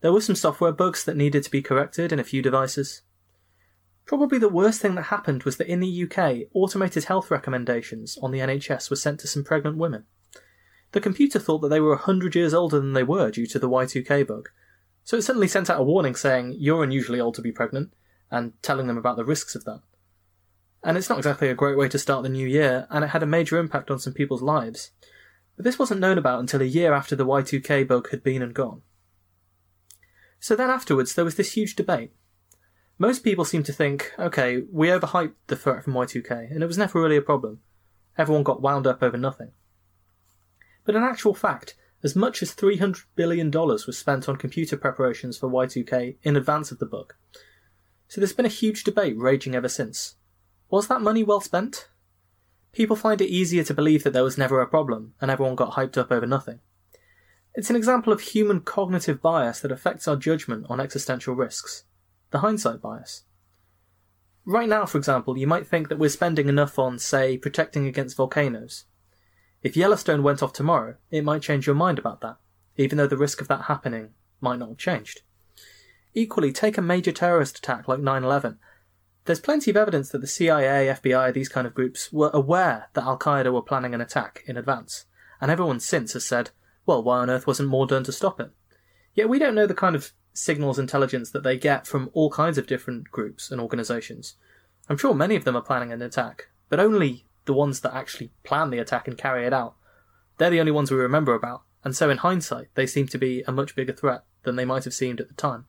[0.01, 3.03] There were some software bugs that needed to be corrected in a few devices.
[4.07, 8.31] Probably the worst thing that happened was that in the UK, automated health recommendations on
[8.31, 10.05] the NHS were sent to some pregnant women.
[10.93, 13.69] The computer thought that they were 100 years older than they were due to the
[13.69, 14.51] Y2K bug,
[15.03, 17.93] so it suddenly sent out a warning saying, You're unusually old to be pregnant,
[18.31, 19.81] and telling them about the risks of that.
[20.85, 23.23] And it's not exactly a great way to start the new year, and it had
[23.23, 24.91] a major impact on some people's lives.
[25.57, 28.55] But this wasn't known about until a year after the Y2K bug had been and
[28.55, 28.83] gone.
[30.41, 32.13] So then afterwards, there was this huge debate.
[32.99, 36.79] Most people seem to think, okay, we overhyped the threat from Y2K, and it was
[36.79, 37.61] never really a problem.
[38.19, 39.53] Everyone got wound up over nothing.
[40.85, 45.49] But in actual fact, as much as $300 billion was spent on computer preparations for
[45.49, 47.15] Y2K in advance of the bug.
[48.09, 50.17] So there's been a huge debate raging ever since.
[50.73, 51.91] Was that money well spent?
[52.73, 55.73] People find it easier to believe that there was never a problem and everyone got
[55.73, 56.61] hyped up over nothing.
[57.55, 61.85] It's an example of human cognitive bias that affects our judgment on existential risks.
[62.31, 63.25] The hindsight bias.
[64.47, 68.17] Right now, for example, you might think that we're spending enough on, say, protecting against
[68.17, 68.87] volcanoes.
[69.63, 72.39] If Yellowstone went off tomorrow, it might change your mind about that,
[72.79, 75.21] even though the risk of that happening might not have changed.
[76.15, 78.59] Equally, take a major terrorist attack like 9 11.
[79.25, 83.05] There's plenty of evidence that the CIA, FBI, these kind of groups were aware that
[83.05, 85.07] Al Qaeda were planning an attack in advance,
[85.41, 86.51] and everyone since has said,
[86.87, 88.51] well, why on earth wasn't more done to stop it?
[89.15, 92.59] Yet we don't know the kind of signals intelligence that they get from all kinds
[92.59, 94.35] of different groups and organizations.
[94.89, 98.33] I'm sure many of them are planning an attack, but only the ones that actually
[98.43, 99.77] plan the attack and carry it out.
[100.39, 103.43] They're the only ones we remember about, and so in hindsight, they seem to be
[103.47, 105.67] a much bigger threat than they might have seemed at the time.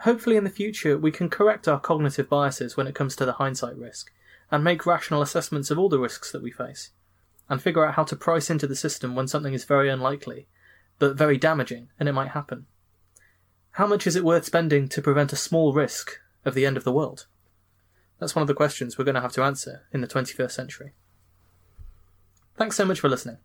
[0.00, 3.34] Hopefully, in the future, we can correct our cognitive biases when it comes to the
[3.34, 4.10] hindsight risk,
[4.50, 6.90] and make rational assessments of all the risks that we face,
[7.48, 10.46] and figure out how to price into the system when something is very unlikely,
[10.98, 12.66] but very damaging, and it might happen.
[13.72, 16.84] How much is it worth spending to prevent a small risk of the end of
[16.84, 17.26] the world?
[18.18, 20.92] That's one of the questions we're going to have to answer in the 21st century.
[22.56, 23.38] Thanks so much for listening.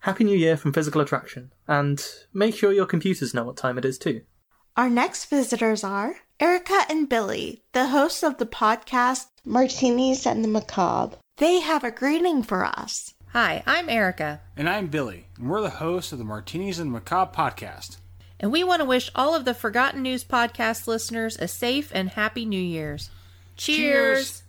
[0.00, 3.84] Happy New Year from Physical Attraction, and make sure your computers know what time it
[3.84, 4.22] is too.
[4.76, 10.48] Our next visitors are Erica and Billy, the hosts of the podcast Martinis and the
[10.48, 11.16] Macabre.
[11.36, 13.14] They have a greeting for us.
[13.28, 14.40] Hi, I'm Erica.
[14.56, 17.98] And I'm Billy, and we're the hosts of the Martinis and Macabre podcast.
[18.40, 22.08] And we want to wish all of the Forgotten News podcast listeners a safe and
[22.08, 23.10] happy New Year's.
[23.56, 24.42] Cheers!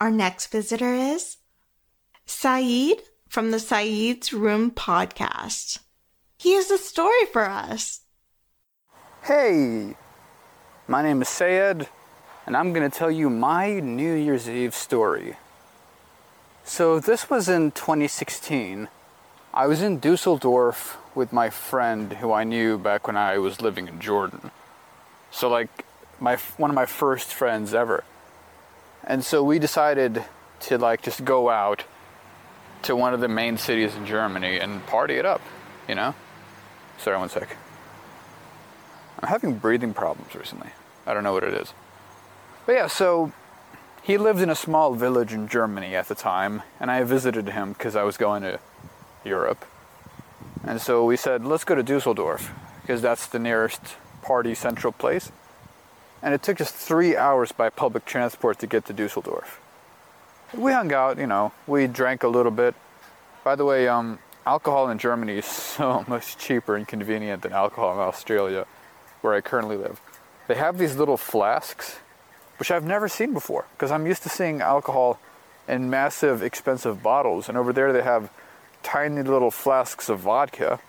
[0.00, 1.36] Our next visitor is
[2.24, 5.80] Saeed from the Saeed's Room podcast.
[6.38, 8.00] He has a story for us.
[9.22, 9.94] Hey,
[10.86, 11.86] my name is Sayed,
[12.46, 15.36] and I'm going to tell you my New Year's Eve story.
[16.64, 18.88] So, this was in 2016.
[19.52, 23.86] I was in Dusseldorf with my friend who I knew back when I was living
[23.88, 24.50] in Jordan.
[25.30, 25.84] So, like,
[26.20, 28.04] my one of my first friends ever.
[29.04, 30.24] And so we decided
[30.60, 31.84] to like just go out
[32.82, 35.40] to one of the main cities in Germany and party it up,
[35.88, 36.14] you know?
[36.98, 37.56] Sorry, one sec.
[39.18, 40.70] I'm having breathing problems recently.
[41.06, 41.72] I don't know what it is.
[42.66, 43.32] But yeah, so
[44.02, 47.72] he lived in a small village in Germany at the time, and I visited him
[47.72, 48.60] because I was going to
[49.24, 49.64] Europe.
[50.64, 52.52] And so we said, let's go to Dusseldorf,
[52.82, 55.32] because that's the nearest party central place
[56.22, 59.60] and it took us three hours by public transport to get to Dusseldorf.
[60.54, 62.74] We hung out, you know, we drank a little bit.
[63.44, 67.94] By the way, um, alcohol in Germany is so much cheaper and convenient than alcohol
[67.94, 68.66] in Australia,
[69.20, 70.00] where I currently live.
[70.46, 71.98] They have these little flasks,
[72.58, 75.20] which I've never seen before, because I'm used to seeing alcohol
[75.68, 78.30] in massive, expensive bottles, and over there they have
[78.82, 80.80] tiny little flasks of vodka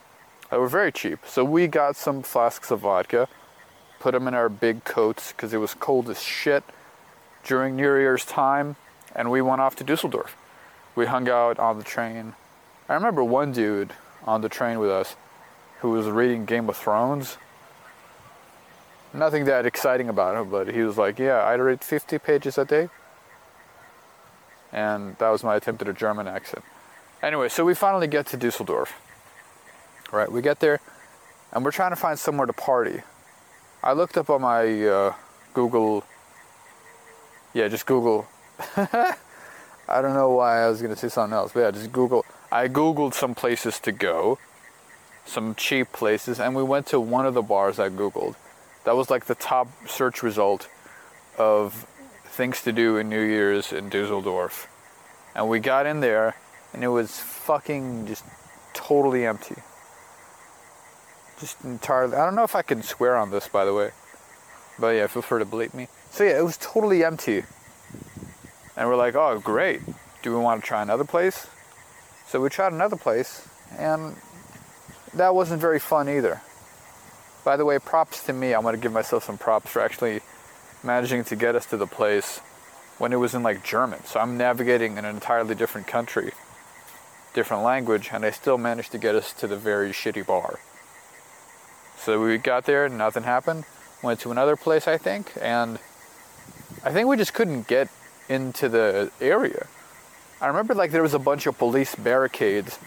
[0.49, 1.19] that were very cheap.
[1.27, 3.27] So we got some flasks of vodka
[3.99, 6.63] put them in our big coats because it was cold as shit
[7.43, 8.75] during New Year's time,
[9.15, 10.36] and we went off to Dusseldorf.
[10.95, 12.34] We hung out on the train.
[12.88, 13.93] I remember one dude
[14.25, 15.15] on the train with us
[15.82, 17.38] who was reading Game of Thrones.
[19.14, 22.66] Nothing that exciting about him, but he was like, Yeah, I read 50 pages a
[22.66, 22.89] day.
[24.72, 26.64] And that was my attempt at a German accent.
[27.24, 28.93] Anyway, so we finally get to Dusseldorf.
[30.12, 30.80] Right, we get there
[31.51, 33.01] and we're trying to find somewhere to party.
[33.84, 35.14] I looked up on my uh,
[35.53, 36.03] Google,
[37.53, 38.28] yeah, just Google.
[38.78, 42.26] I don't know why I was going to say something else, but yeah, just Google.
[42.51, 44.38] I Googled some places to go,
[45.26, 48.36] some cheap places, and we went to one of the bars I Googled.
[48.89, 50.67] That was like the top search result
[51.37, 51.85] of
[52.25, 54.67] things to do in New Year's in Dusseldorf.
[55.35, 56.35] And we got in there,
[56.73, 58.25] and it was fucking just
[58.73, 59.57] totally empty.
[61.39, 62.15] Just entirely.
[62.15, 63.91] I don't know if I can swear on this, by the way.
[64.79, 65.87] But yeah, feel free to bleep me.
[66.09, 67.43] So yeah, it was totally empty.
[68.75, 69.81] And we're like, oh, great.
[70.23, 71.45] Do we want to try another place?
[72.25, 74.15] So we tried another place, and
[75.13, 76.41] that wasn't very fun either.
[77.50, 78.54] By the way, props to me.
[78.54, 80.22] I'm going to give myself some props for actually
[80.84, 82.41] managing to get us to the place
[83.00, 84.06] when it was in like German.
[84.06, 86.34] So I'm navigating in an entirely different country,
[87.34, 90.60] different language, and I still managed to get us to the very shitty bar.
[91.97, 93.66] So we got there, nothing happened.
[94.04, 95.80] Went to another place, I think, and
[96.84, 97.89] I think we just couldn't get
[98.30, 99.66] into the area.
[100.39, 102.78] I remember like there was a bunch of police barricades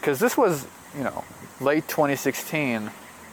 [0.00, 0.66] because this was,
[0.98, 1.22] you know,
[1.60, 2.90] late 2016,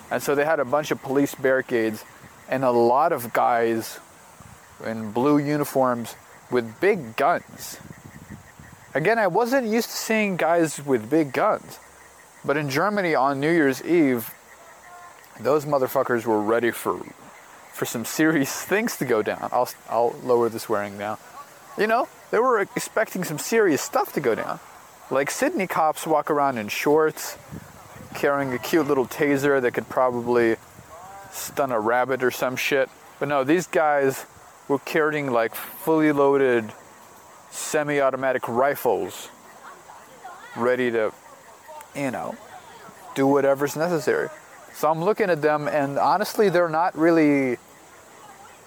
[0.09, 2.03] and so they had a bunch of police barricades
[2.49, 3.99] and a lot of guys
[4.85, 6.15] in blue uniforms
[6.51, 7.79] with big guns.
[8.93, 11.79] Again, I wasn't used to seeing guys with big guns,
[12.45, 14.33] but in Germany on New Year's Eve,
[15.39, 16.99] those motherfuckers were ready for
[17.73, 19.49] for some serious things to go down.
[19.51, 21.19] I'll I'll lower the swearing now.
[21.77, 24.59] You know, they were expecting some serious stuff to go down.
[25.11, 27.37] Like Sydney cops walk around in shorts,
[28.17, 30.55] carrying a cute little taser that could probably
[31.31, 32.89] stun a rabbit or some shit.
[33.19, 34.25] But no, these guys
[34.67, 36.73] were carrying like fully loaded
[37.51, 39.29] semi-automatic rifles
[40.55, 41.13] ready to,
[41.95, 42.35] you know,
[43.13, 44.29] do whatever's necessary.
[44.73, 47.57] So I'm looking at them, and honestly, they're not really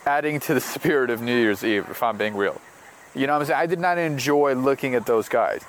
[0.06, 2.60] adding to the spirit of New Year's Eve, if I'm being real.
[3.16, 3.60] You know what I'm saying?
[3.60, 5.64] I did not enjoy looking at those guys.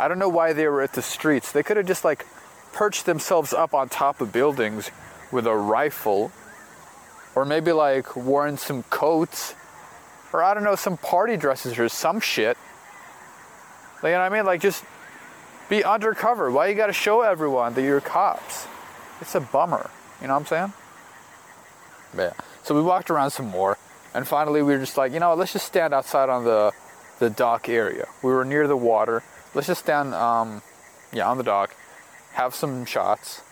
[0.00, 1.52] I don't know why they were at the streets.
[1.52, 2.26] They could have just like
[2.72, 4.90] perched themselves up on top of buildings
[5.32, 6.32] with a rifle,
[7.34, 9.54] or maybe like wearing some coats,
[10.32, 12.56] or I don't know, some party dresses or some shit.
[14.02, 14.46] You know what I mean?
[14.46, 14.84] Like just
[15.68, 16.50] be undercover.
[16.50, 18.66] Why you gotta show everyone that you're cops?
[19.20, 19.90] It's a bummer.
[20.20, 20.72] You know what I'm saying?
[22.16, 22.32] Yeah.
[22.62, 23.78] So we walked around some more,
[24.14, 26.72] and finally we were just like, you know, let's just stand outside on the
[27.20, 28.06] the dock area.
[28.22, 29.22] We were near the water.
[29.54, 30.62] Let's just stand, um,
[31.12, 31.74] yeah, on the dock,
[32.32, 33.42] have some shots,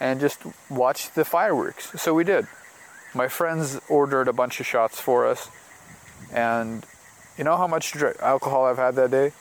[0.00, 0.40] and just
[0.70, 2.00] watch the fireworks.
[2.00, 2.46] So we did.
[3.14, 5.50] My friends ordered a bunch of shots for us,
[6.32, 6.84] and
[7.36, 9.32] you know how much alcohol I've had that day?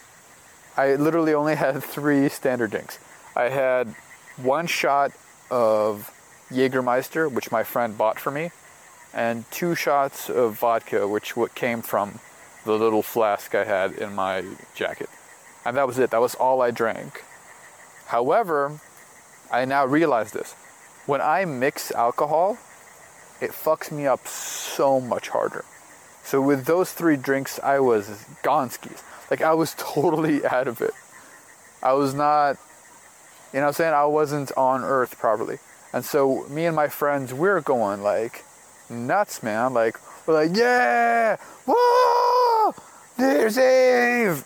[0.77, 2.99] I literally only had three standard drinks.
[3.35, 3.95] I had
[4.37, 5.11] one shot
[5.49, 6.11] of
[6.49, 8.51] Jägermeister, which my friend bought for me,
[9.13, 12.19] and two shots of vodka, which came from
[12.65, 14.43] the little flask I had in my
[14.75, 15.09] jacket.
[15.65, 16.11] And that was it.
[16.11, 17.23] That was all I drank.
[18.11, 18.81] However,
[19.49, 20.51] I now realize this.
[21.05, 22.57] When I mix alcohol,
[23.39, 25.63] it fucks me up so much harder.
[26.21, 28.09] So with those three drinks, I was
[28.43, 29.01] gonskis.
[29.31, 30.91] Like I was totally out of it.
[31.81, 32.57] I was not,
[33.53, 33.93] you know what I'm saying?
[33.93, 35.59] I wasn't on earth properly.
[35.93, 38.43] And so me and my friends, we're going like
[38.89, 39.73] nuts, man.
[39.73, 39.95] Like,
[40.27, 42.73] we're like, yeah, whoa,
[43.17, 44.43] there's Eve.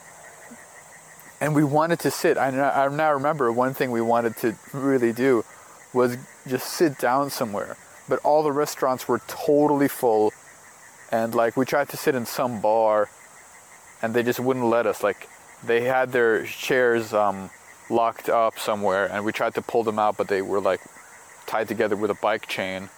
[1.40, 2.38] And we wanted to sit.
[2.38, 5.44] I, I now remember one thing we wanted to really do
[5.92, 6.16] was
[6.46, 7.76] just sit down somewhere.
[8.08, 10.32] But all the restaurants were totally full.
[11.12, 13.08] And like, we tried to sit in some bar
[14.02, 15.02] and they just wouldn't let us.
[15.02, 15.28] Like,
[15.64, 17.50] they had their chairs um,
[17.90, 20.80] locked up somewhere and we tried to pull them out, but they were like
[21.46, 22.88] tied together with a bike chain.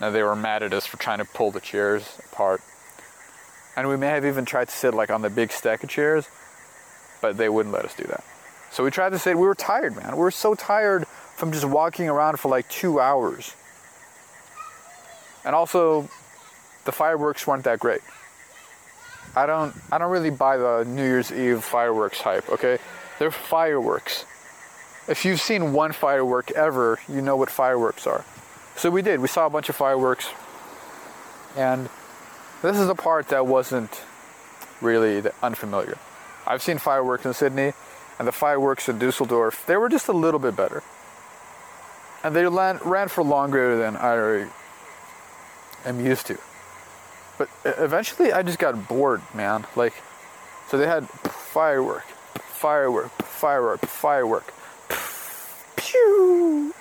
[0.00, 2.60] Now they were mad at us for trying to pull the chairs apart.
[3.76, 6.28] And we may have even tried to sit like on the big stack of chairs,
[7.20, 8.24] but they wouldn't let us do that.
[8.70, 10.12] So we tried to say we were tired, man.
[10.12, 11.06] We were so tired
[11.36, 13.54] from just walking around for like two hours.
[15.44, 16.08] And also,
[16.84, 18.00] the fireworks weren't that great.
[19.36, 22.78] I don't I don't really buy the New Year's Eve fireworks hype, okay?
[23.18, 24.24] They're fireworks.
[25.06, 28.24] If you've seen one firework ever, you know what fireworks are.
[28.76, 29.20] So we did.
[29.20, 30.28] We saw a bunch of fireworks.
[31.56, 31.88] And
[32.62, 34.02] this is the part that wasn't
[34.80, 35.98] really unfamiliar.
[36.48, 37.74] I've seen fireworks in Sydney,
[38.18, 40.82] and the fireworks in Dusseldorf, they were just a little bit better.
[42.24, 44.48] And they ran, ran for longer than I
[45.84, 46.38] am used to.
[47.36, 49.66] But eventually I just got bored, man.
[49.76, 49.92] Like,
[50.68, 54.52] so they had firework, firework, firework, firework,
[55.76, 56.74] pew.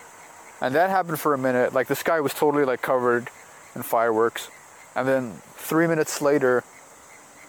[0.59, 1.73] And that happened for a minute.
[1.73, 3.29] Like the sky was totally like covered
[3.75, 4.49] in fireworks.
[4.95, 6.63] And then three minutes later,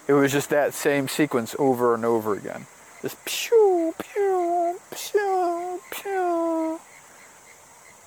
[0.09, 2.65] it was just that same sequence over and over again.
[3.03, 6.79] Just pew, pew, pew, pew.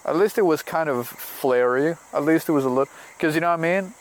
[0.05, 1.95] At least it was kind of flary.
[2.13, 3.95] At least it was a little, because you know what I mean.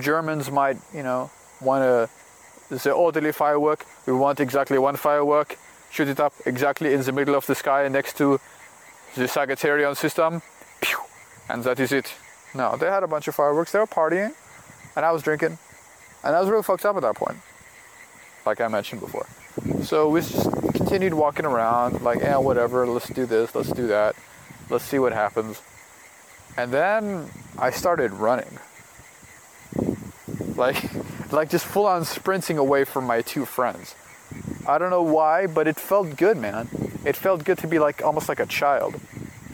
[0.00, 1.30] Germans might, you know,
[1.60, 1.82] want
[2.70, 3.84] to say oh, orderly firework.
[4.06, 5.58] We want exactly one firework.
[5.90, 8.40] Shoot it up exactly in the middle of the sky next to
[9.16, 10.40] the Sagittarian system.
[10.80, 10.96] Pew,
[11.50, 12.10] and that is it.
[12.54, 13.72] No, they had a bunch of fireworks.
[13.72, 14.32] They were partying,
[14.96, 15.58] and I was drinking,
[16.24, 17.36] and I was really fucked up at that point,
[18.46, 19.26] like I mentioned before.
[19.82, 22.86] So we just continued walking around, like, yeah, whatever.
[22.86, 23.54] Let's do this.
[23.54, 24.16] Let's do that.
[24.70, 25.62] Let's see what happens.
[26.56, 28.58] And then I started running,
[30.56, 30.82] like,
[31.32, 33.94] like just full on sprinting away from my two friends.
[34.66, 36.68] I don't know why, but it felt good, man.
[37.04, 38.98] It felt good to be like almost like a child.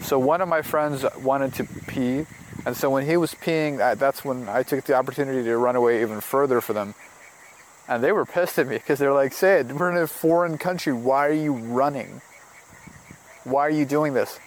[0.01, 2.25] So one of my friends wanted to pee,
[2.65, 5.75] and so when he was peeing, that- that's when I took the opportunity to run
[5.75, 6.95] away even further for them.
[7.87, 10.93] And they were pissed at me because they're like, Sid, we're in a foreign country.
[10.93, 12.21] Why are you running?
[13.43, 14.39] Why are you doing this?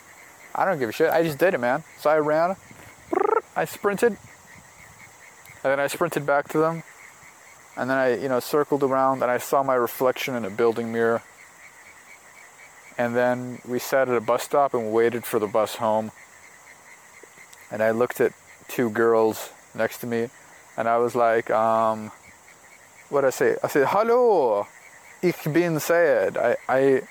[0.54, 1.10] I don't give a shit.
[1.10, 1.82] I just did it, man.
[1.98, 2.56] So I ran,
[3.56, 4.16] I sprinted,
[5.62, 6.84] and then I sprinted back to them.
[7.76, 10.92] And then I, you know, circled around and I saw my reflection in a building
[10.92, 11.22] mirror.
[12.96, 16.12] And then we sat at a bus stop and waited for the bus home.
[17.74, 18.32] And I looked at
[18.68, 20.28] two girls next to me
[20.76, 22.12] and I was like, um,
[23.08, 23.56] what did I say?
[23.64, 24.68] I said, Hallo,
[25.20, 26.36] ich bin Sayed.
[26.36, 27.02] I, I,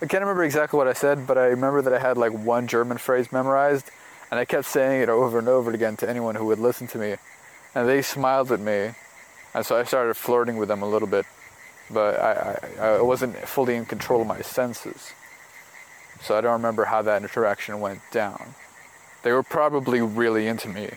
[0.00, 2.66] I can't remember exactly what I said, but I remember that I had like one
[2.68, 3.90] German phrase memorized
[4.30, 6.98] and I kept saying it over and over again to anyone who would listen to
[6.98, 7.16] me.
[7.74, 8.92] And they smiled at me
[9.52, 11.26] and so I started flirting with them a little bit,
[11.90, 15.12] but I, I, I wasn't fully in control of my senses.
[16.22, 18.54] So I don't remember how that interaction went down.
[19.22, 20.90] They were probably really into me,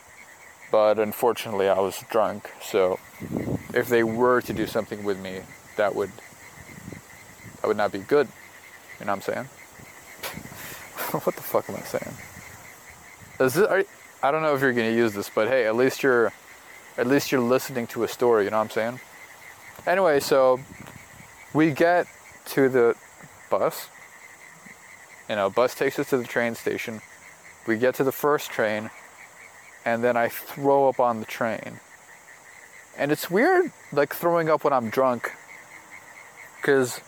[0.71, 2.99] but unfortunately I was drunk, so
[3.73, 5.41] if they were to do something with me,
[5.77, 6.11] that would
[7.61, 8.27] that would not be good.
[8.99, 9.45] You know what I'm saying?
[11.23, 12.15] what the fuck am I saying?
[13.39, 13.83] Is this, are,
[14.23, 16.31] I don't know if you're gonna use this, but hey, at least you're
[16.97, 18.99] at least you're listening to a story, you know what I'm saying?
[19.87, 20.59] Anyway, so
[21.53, 22.05] we get
[22.45, 22.95] to the
[23.49, 23.87] bus.
[25.27, 27.01] You know, bus takes us to the train station.
[27.67, 28.89] We get to the first train,
[29.85, 31.79] and then I throw up on the train.
[32.97, 35.31] And it's weird, like throwing up when I'm drunk,
[36.57, 37.01] because,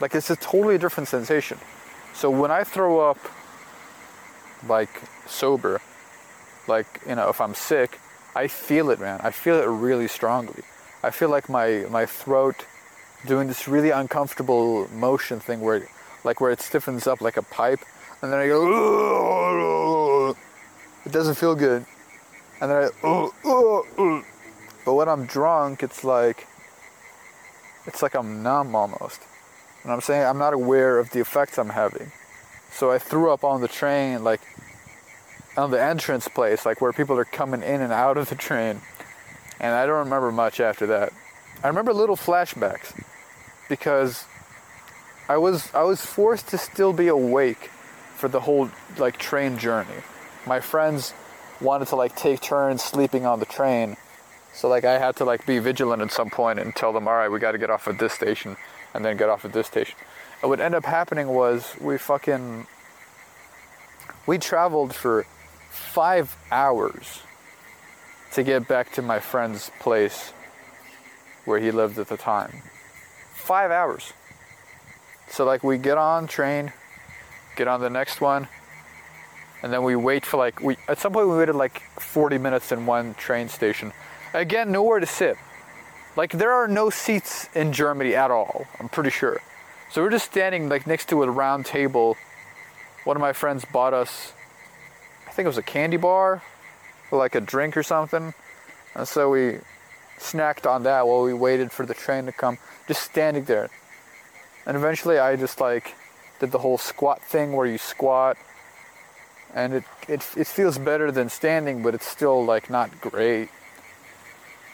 [0.00, 1.58] like, it's a totally different sensation.
[2.14, 3.18] So when I throw up,
[4.66, 4.90] like,
[5.26, 5.80] sober,
[6.68, 7.98] like, you know, if I'm sick,
[8.34, 9.20] I feel it, man.
[9.22, 10.62] I feel it really strongly.
[11.02, 12.66] I feel like my my throat
[13.26, 15.88] doing this really uncomfortable motion thing where,
[16.24, 17.80] like, where it stiffens up like a pipe,
[18.22, 20.36] and then I go.
[21.04, 21.84] It doesn't feel good,
[22.60, 23.30] and then I.
[24.84, 26.46] But when I'm drunk, it's like.
[27.86, 29.22] It's like I'm numb almost.
[29.82, 32.12] And I'm saying I'm not aware of the effects I'm having.
[32.70, 34.40] So I threw up on the train, like
[35.56, 38.80] on the entrance place, like where people are coming in and out of the train.
[39.58, 41.12] And I don't remember much after that.
[41.64, 42.92] I remember little flashbacks
[43.68, 44.24] because
[45.28, 47.70] I was I was forced to still be awake
[48.20, 50.02] for the whole like train journey.
[50.46, 51.14] My friends
[51.60, 53.96] wanted to like take turns sleeping on the train.
[54.52, 57.14] So like I had to like be vigilant at some point and tell them, all
[57.14, 58.56] right, we got to get off at this station,
[58.94, 59.96] and then get off at this station.
[60.42, 62.66] And what ended up happening was we fucking
[64.26, 65.24] we traveled for
[65.70, 67.22] five hours
[68.32, 70.32] to get back to my friend's place
[71.46, 72.62] where he lived at the time.
[73.34, 74.12] Five hours.
[75.30, 76.72] So like we get on train,
[77.56, 78.48] get on the next one,
[79.62, 82.72] and then we wait for like we at some point we waited like 40 minutes
[82.72, 83.92] in one train station.
[84.34, 85.36] Again, nowhere to sit.
[86.16, 88.66] Like there are no seats in Germany at all.
[88.78, 89.40] I'm pretty sure.
[89.90, 92.16] So we're just standing like next to a round table.
[93.04, 94.32] One of my friends bought us
[95.26, 96.42] I think it was a candy bar
[97.12, 98.34] like a drink or something.
[98.94, 99.58] And so we
[100.18, 103.70] snacked on that while we waited for the train to come, just standing there.
[104.66, 105.94] And eventually I just like
[106.40, 108.36] did the whole squat thing where you squat
[109.54, 113.48] and it, it, it feels better than standing, but it's still like not great.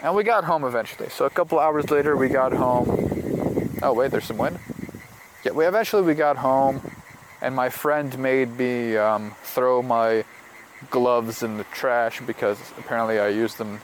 [0.03, 1.09] And we got home eventually.
[1.09, 3.17] So a couple hours later we got home
[3.83, 4.59] Oh wait, there's some wind.
[5.45, 6.81] Yeah, we eventually we got home,
[7.43, 10.25] and my friend made me um, throw my
[10.91, 13.81] gloves in the trash because apparently I used them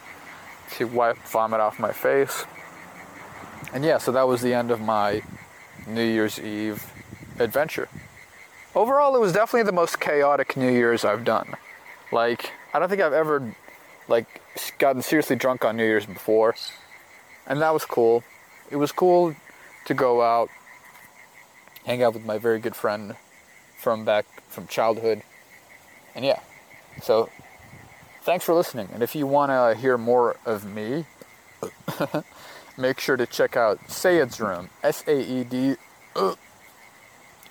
[0.72, 2.46] to wipe vomit off my face.
[3.74, 5.22] And yeah, so that was the end of my
[5.86, 6.91] New Year's Eve
[7.42, 7.88] adventure.
[8.74, 11.56] Overall, it was definitely the most chaotic New Year's I've done.
[12.10, 13.54] Like, I don't think I've ever
[14.08, 14.40] like
[14.78, 16.54] gotten seriously drunk on New Year's before,
[17.46, 18.24] and that was cool.
[18.70, 19.34] It was cool
[19.86, 20.48] to go out,
[21.84, 23.16] hang out with my very good friend
[23.78, 25.22] from back from childhood,
[26.14, 26.40] and yeah.
[27.02, 27.28] So,
[28.22, 28.88] thanks for listening.
[28.92, 31.04] And if you want to hear more of me,
[32.78, 34.70] make sure to check out Sayed's Room.
[34.82, 35.76] S A E D
[36.16, 36.34] uh,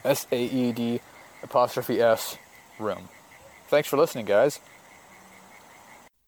[0.03, 0.99] S A E D
[1.43, 2.37] apostrophe S
[2.79, 3.09] room.
[3.67, 4.59] Thanks for listening, guys.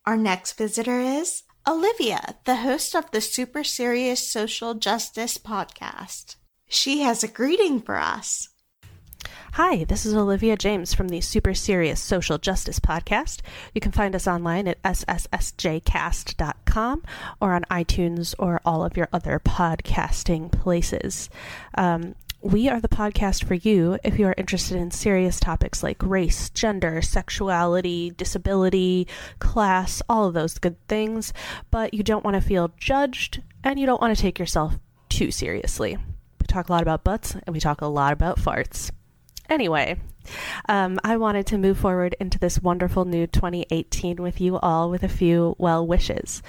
[0.05, 6.35] Our next visitor is Olivia, the host of the Super Serious Social Justice podcast.
[6.67, 8.49] She has a greeting for us.
[9.53, 13.41] Hi, this is Olivia James from the Super Serious Social Justice Podcast.
[13.75, 15.83] You can find us online at sssjcast.com
[17.39, 21.29] or on iTunes or all of your other podcasting places.
[21.75, 26.03] Um, we are the podcast for you if you are interested in serious topics like
[26.03, 29.07] race, gender, sexuality, disability,
[29.39, 31.31] class, all of those good things,
[31.71, 34.77] but you don't want to feel judged and you don't want to take yourself
[35.07, 35.95] too seriously.
[35.95, 38.91] We talk a lot about butts and we talk a lot about farts.
[39.49, 40.01] Anyway,
[40.67, 45.03] um, I wanted to move forward into this wonderful new 2018 with you all with
[45.03, 46.43] a few well wishes.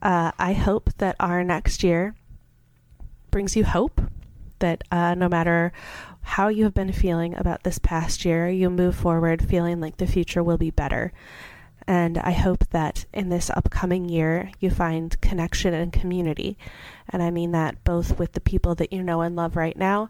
[0.00, 2.14] Uh, I hope that our next year
[3.30, 4.00] brings you hope,
[4.64, 5.72] that uh, no matter
[6.22, 10.06] how you have been feeling about this past year, you move forward feeling like the
[10.06, 11.12] future will be better.
[11.86, 16.56] And I hope that in this upcoming year, you find connection and community.
[17.10, 20.08] And I mean that both with the people that you know and love right now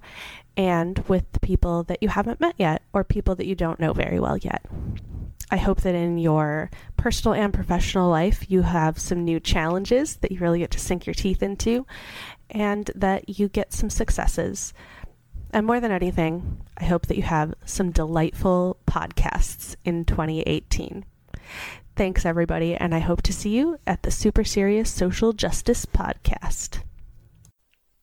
[0.57, 3.93] and with the people that you haven't met yet or people that you don't know
[3.93, 4.65] very well yet.
[5.51, 10.33] I hope that in your personal and professional life, you have some new challenges that
[10.33, 11.87] you really get to sink your teeth into
[12.55, 14.73] and that you get some successes.
[15.53, 21.05] And more than anything, I hope that you have some delightful podcasts in 2018.
[21.97, 26.81] Thanks, everybody, and I hope to see you at the Super Serious Social Justice Podcast.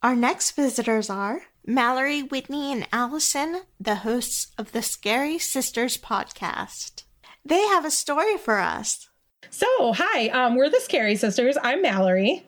[0.04, 7.04] Our next visitors are Mallory, Whitney, and Allison, the hosts of the Scary Sisters podcast.
[7.46, 9.10] They have a story for us.
[9.50, 11.58] So, hi, um, we're the Scary Sisters.
[11.62, 12.46] I'm Mallory.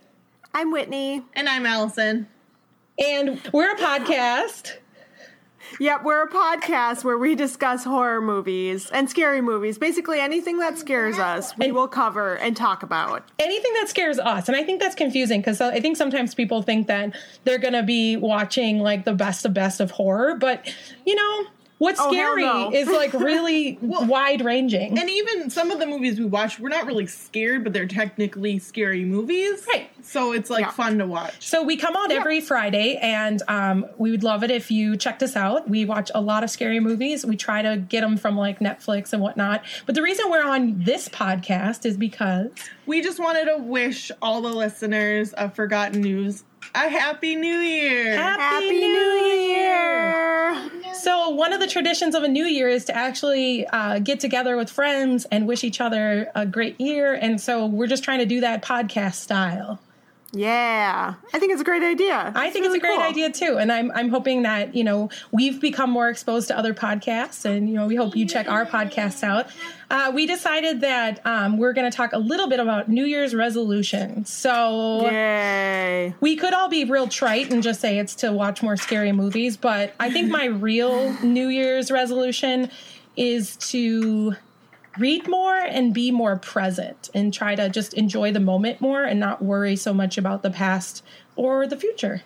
[0.56, 1.24] I'm Whitney.
[1.34, 2.28] And I'm Allison.
[3.04, 4.74] And we're a podcast.
[5.80, 9.80] Yep, we're a podcast where we discuss horror movies and scary movies.
[9.80, 13.24] Basically, anything that scares us, we will cover and talk about.
[13.40, 14.48] Anything that scares us.
[14.48, 17.74] And I think that's confusing because uh, I think sometimes people think that they're going
[17.74, 20.36] to be watching like the best of best of horror.
[20.36, 20.72] But,
[21.04, 21.46] you know,
[21.78, 22.72] what's Oh, scary no.
[22.74, 24.98] is like really wide ranging.
[25.00, 28.60] And even some of the movies we watch, we're not really scared, but they're technically
[28.60, 29.66] scary movies.
[29.74, 29.90] Right.
[30.02, 31.48] So it's like fun to watch.
[31.48, 35.24] So we come out every Friday, and um, we would love it if you checked
[35.24, 35.70] us out.
[35.70, 37.26] We watch a lot of scary movies.
[37.26, 39.64] We try to get them from like Netflix and whatnot.
[39.86, 42.50] But the reason we're on this podcast is because
[42.86, 46.44] We just wanted to wish all the listeners of Forgotten News
[46.76, 48.16] a happy new year.
[48.16, 50.70] Happy, New Year!
[50.94, 54.56] So one of the traditions of a New Year is to actually uh, get together
[54.56, 57.14] with friends and wish each other a great year.
[57.14, 59.80] And so we're just trying to do that podcast style.
[60.36, 62.32] Yeah, I think it's a great idea.
[62.36, 65.62] I think it's a great idea too, and I'm I'm hoping that you know we've
[65.62, 69.24] become more exposed to other podcasts, and you know we hope you check our podcasts
[69.24, 69.48] out.
[69.92, 73.36] Uh, we decided that um, we're going to talk a little bit about New Year's
[73.36, 74.26] resolution.
[74.26, 76.16] So Yay.
[76.20, 79.56] we could all be real trite and just say it's to watch more scary movies,
[79.56, 82.72] but I think my real New Year's resolution
[83.16, 84.36] is to
[84.98, 89.20] read more and be more present and try to just enjoy the moment more and
[89.20, 91.04] not worry so much about the past
[91.36, 92.22] or the future.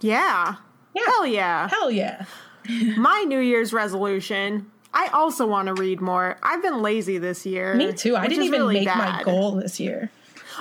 [0.00, 0.56] Yeah.
[0.96, 1.68] Hell yeah.
[1.68, 2.24] Hell yeah.
[2.96, 4.70] My New Year's resolution.
[4.92, 6.38] I also want to read more.
[6.42, 7.74] I've been lazy this year.
[7.74, 8.16] Me too.
[8.16, 10.10] I didn't even really make my goal this year.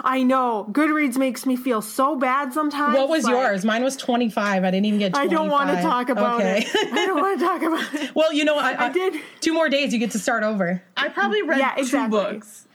[0.04, 0.68] I know.
[0.72, 2.98] Goodreads makes me feel so bad sometimes.
[2.98, 3.66] What was like- yours?
[3.66, 4.64] Mine was 25.
[4.64, 6.66] I didn't even get I don't want to talk about okay.
[6.68, 6.94] it.
[6.94, 8.12] I don't want to talk about it.
[8.16, 9.22] well, you know, I, I, did.
[9.42, 10.82] Two more days, you get to start over.
[10.98, 12.68] I probably read Yeah, two books.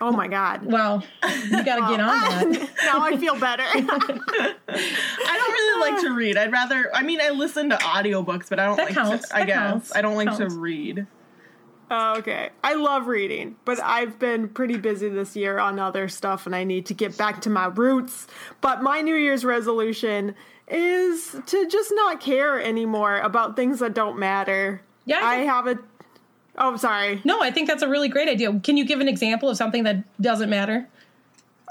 [0.00, 0.64] Oh my god.
[0.66, 1.04] Well,
[1.44, 2.70] you got to get on that.
[2.84, 3.62] now I feel better.
[3.72, 6.36] I don't really like to read.
[6.36, 6.90] I'd rather.
[6.92, 9.28] I mean, I listen to audiobooks, but I don't That like counts.
[9.28, 9.36] to.
[9.36, 9.96] I That guess counts.
[9.96, 10.54] I don't like Counts.
[10.54, 11.06] to read.
[11.94, 12.48] Oh, okay.
[12.64, 16.64] I love reading, but I've been pretty busy this year on other stuff and I
[16.64, 18.26] need to get back to my roots.
[18.62, 20.34] But my New Year's resolution
[20.68, 24.80] is to just not care anymore about things that don't matter.
[25.04, 25.20] Yeah.
[25.22, 25.78] I, have a.
[26.56, 27.20] Oh, sorry.
[27.24, 28.58] No, I think that's a really great idea.
[28.60, 30.88] Can you give an example of something that doesn't matter?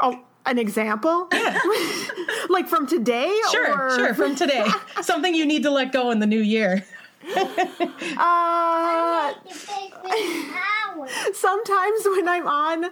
[0.03, 1.30] Oh, an example?
[1.34, 1.57] Yeah.
[2.49, 3.36] like from today?
[3.49, 3.95] Sure, or...
[3.95, 4.67] sure, from today.
[5.01, 6.86] something you need to let go in the new year.
[8.17, 9.34] uh,
[11.34, 12.86] sometimes when I'm on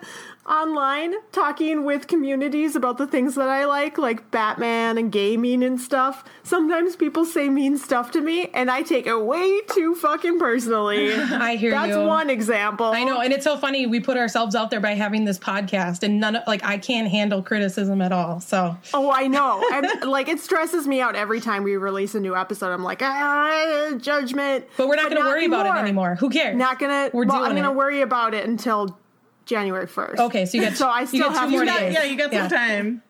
[0.49, 5.79] online talking with communities about the things that I like, like Batman and gaming and
[5.79, 10.39] stuff, sometimes people say mean stuff to me and I take it way too fucking
[10.39, 11.13] personally.
[11.15, 11.95] I hear That's you.
[11.95, 12.87] That's one example.
[12.87, 16.03] I know, and it's so funny we put ourselves out there by having this podcast
[16.03, 18.39] and none of like I can't handle criticism at all.
[18.39, 19.63] So Oh, I know.
[19.71, 22.71] I'm, like it stresses me out every time we release a new episode.
[22.71, 24.65] I'm like, ah, judgment.
[24.77, 26.15] But we're not going to worry about it anymore.
[26.15, 26.55] Who cares?
[26.55, 27.09] Not gonna.
[27.13, 28.97] We're well, doing I'm gonna worry about it until
[29.49, 30.19] January 1st.
[30.19, 31.93] Okay, so you get so I you still get two have more two days.
[31.93, 32.47] Yeah, you got Yeah.
[32.47, 33.01] some time.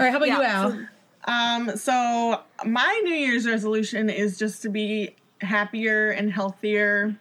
[0.00, 0.70] All right, how about you, Al?
[0.70, 0.86] so-
[1.32, 7.16] Um, so my New Year's resolution is just to be happier and healthier.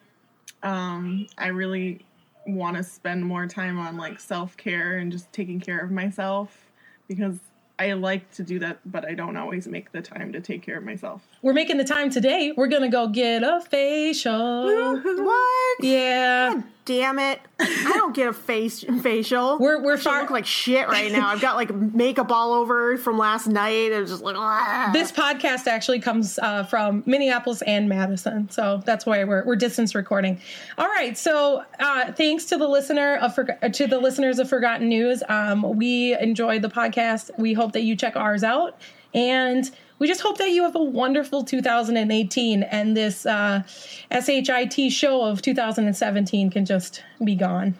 [0.64, 2.06] Um, I really
[2.46, 6.72] want to spend more time on like self care and just taking care of myself
[7.10, 7.40] because
[7.80, 10.78] I like to do that, but I don't always make the time to take care
[10.78, 11.28] of myself.
[11.42, 12.54] We're making the time today.
[12.56, 15.02] We're gonna go get a facial.
[15.04, 15.84] What?
[15.84, 16.62] Yeah.
[16.88, 17.42] Damn it!
[17.60, 19.58] I don't get a face facial.
[19.60, 21.28] We're we're should look like shit right now.
[21.28, 23.92] I've got like makeup all over from last night.
[23.92, 24.92] It's just like ah.
[24.94, 29.96] This podcast actually comes uh, from Minneapolis and Madison, so that's why we're we're distance
[29.96, 30.40] recording.
[30.78, 34.88] All right, so uh, thanks to the listener of Forg- to the listeners of Forgotten
[34.88, 35.22] News.
[35.28, 37.38] Um, we enjoyed the podcast.
[37.38, 38.80] We hope that you check ours out,
[39.14, 39.70] and
[40.00, 43.64] we just hope that you have a wonderful 2018, and this uh,
[44.12, 47.76] shit show of 2017 can just be gone.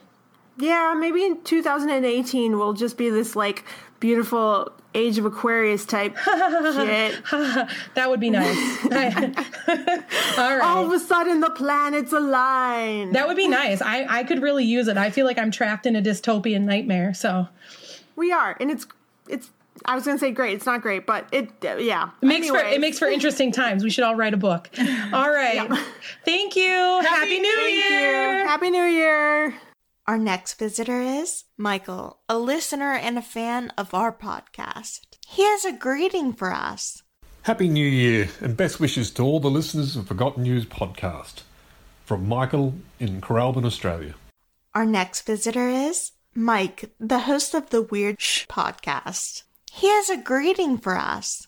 [0.60, 3.64] Yeah, maybe in 2018 we'll just be this like
[4.00, 7.24] beautiful Age of Aquarius type shit.
[7.94, 8.84] that would be nice.
[8.86, 8.90] All
[10.58, 10.62] right.
[10.62, 13.12] All of a sudden, the planets align.
[13.12, 13.82] That would be nice.
[13.82, 14.98] I, I could really use it.
[14.98, 17.14] I feel like I'm trapped in a dystopian nightmare.
[17.14, 17.48] So
[18.16, 18.88] we are, and it's
[19.30, 19.52] it's.
[19.86, 20.56] I was gonna say great.
[20.56, 22.10] It's not great, but it uh, yeah.
[22.22, 23.84] it makes for it makes for interesting times.
[23.84, 24.70] We should all write a book.
[25.14, 25.70] All right.
[26.26, 26.70] Thank you.
[26.70, 28.40] Happy, New Thank Year.
[28.40, 28.48] you.
[28.48, 29.54] Happy New Year.
[30.06, 35.02] Our next visitor is Michael, a listener and a fan of our podcast.
[35.28, 37.04] He has a greeting for us.
[37.42, 41.44] Happy New Year and best wishes to all the listeners of Forgotten News podcast.
[42.06, 44.16] From Michael in Coralbin, Australia.
[44.74, 49.44] Our next visitor is Mike, the host of the Weird Shh podcast.
[49.72, 51.48] He has a greeting for us.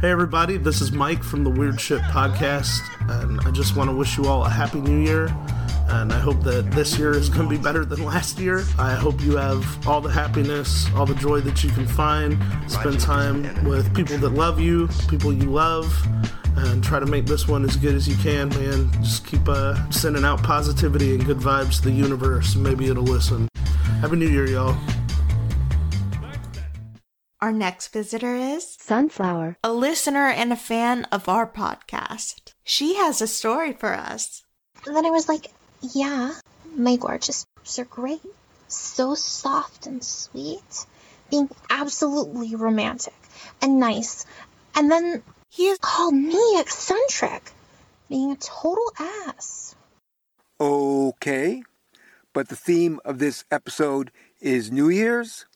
[0.00, 3.96] Hey everybody, this is Mike from the Weird Shit Podcast, and I just want to
[3.96, 5.34] wish you all a happy new year.
[5.88, 8.64] And I hope that this year is going to be better than last year.
[8.76, 12.36] I hope you have all the happiness, all the joy that you can find.
[12.70, 15.96] Spend time with people that love you, people you love,
[16.56, 18.90] and try to make this one as good as you can, man.
[19.00, 23.04] Just keep uh, sending out positivity and good vibes to the universe, and maybe it'll
[23.04, 23.48] listen.
[24.00, 24.76] Happy New Year, y'all.
[27.46, 32.54] Our next visitor is Sunflower, a listener and a fan of our podcast.
[32.64, 34.42] She has a story for us.
[34.84, 36.34] And then I was like, yeah,
[36.74, 38.20] my gorgeous boobs are great.
[38.66, 40.86] So soft and sweet.
[41.30, 43.14] Being absolutely romantic
[43.62, 44.26] and nice.
[44.74, 47.52] And then he has called me eccentric.
[48.08, 49.76] Being a total ass.
[50.60, 51.62] Okay,
[52.32, 55.46] but the theme of this episode is New Year's,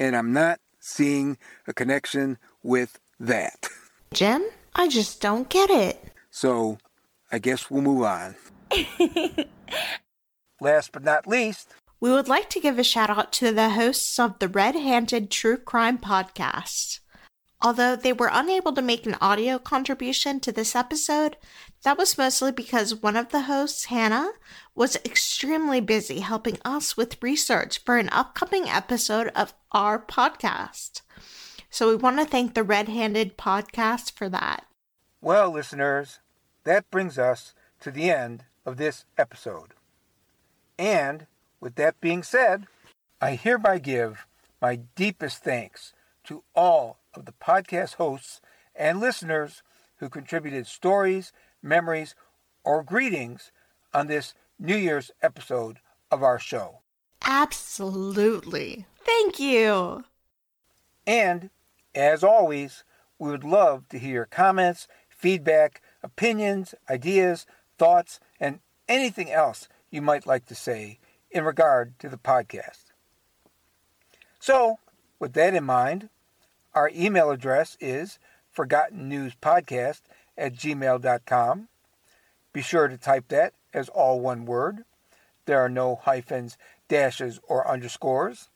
[0.00, 0.58] and I'm not
[0.88, 3.68] seeing a connection with that.
[4.14, 6.02] Jim, I just don't get it.
[6.30, 6.78] So,
[7.30, 8.34] I guess we'll move on.
[10.60, 14.18] Last but not least, We would like to give a shout out to the hosts
[14.18, 17.00] of the Red Handed True Crime Podcast.
[17.60, 21.36] Although they were unable to make an audio contribution to this episode,
[21.82, 24.30] that was mostly because one of the hosts, Hannah,
[24.74, 31.02] was extremely busy helping us with research for an upcoming episode of our podcast.
[31.68, 34.64] So we want to thank the Red Handed Podcast for that.
[35.20, 36.20] well, listeners,
[36.64, 39.74] that brings us to the end of this episode.
[40.78, 41.26] And
[41.60, 42.66] with that being said,
[43.20, 44.26] I hereby give
[44.62, 45.92] my deepest thanks
[46.24, 48.40] to all of the podcast hosts
[48.74, 49.62] and listeners
[49.96, 51.32] who contributed stories,
[51.62, 52.14] memories,
[52.64, 53.50] or greetings
[53.92, 55.78] on this New Year's episode
[56.10, 56.78] of our show.
[57.22, 58.86] Absolutely.
[59.04, 60.04] Thank you.
[61.06, 61.50] And,
[61.94, 62.84] as always,
[63.18, 67.46] we would love to hear your comments, feedback, opinions, ideas,
[67.78, 70.98] thoughts, and anything else you might like to say
[71.30, 72.92] in regard to the podcast.
[74.38, 74.78] So,
[75.18, 76.10] with that in mind,
[76.78, 78.20] our email address is
[78.56, 80.00] forgottennewspodcast
[80.36, 81.68] at gmail.com.
[82.52, 84.84] Be sure to type that as all one word.
[85.46, 86.56] There are no hyphens,
[86.86, 88.48] dashes, or underscores.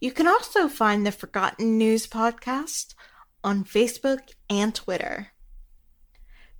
[0.00, 2.94] You can also find the Forgotten News Podcast
[3.42, 5.32] on Facebook and Twitter.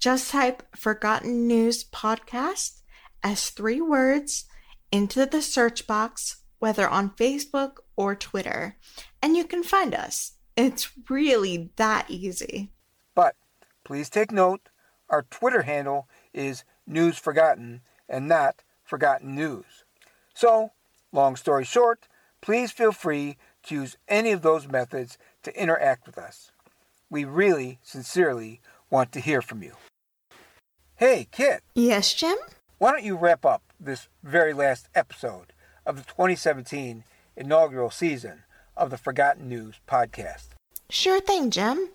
[0.00, 2.80] Just type Forgotten News Podcast
[3.22, 4.46] as three words
[4.90, 8.76] into the search box, whether on Facebook or Twitter,
[9.22, 10.32] and you can find us.
[10.56, 12.70] It's really that easy.
[13.14, 13.36] But
[13.84, 14.68] please take note
[15.10, 19.84] our Twitter handle is News Forgotten and not Forgotten News.
[20.34, 20.72] So,
[21.12, 22.08] long story short,
[22.40, 26.52] please feel free to use any of those methods to interact with us.
[27.10, 28.60] We really, sincerely
[28.90, 29.72] want to hear from you.
[30.96, 31.62] Hey, Kit.
[31.74, 32.36] Yes, Jim?
[32.78, 35.52] Why don't you wrap up this very last episode
[35.84, 37.04] of the 2017
[37.36, 38.43] inaugural season
[38.76, 40.48] of the Forgotten News podcast?
[40.90, 41.88] Sure thing, Jim.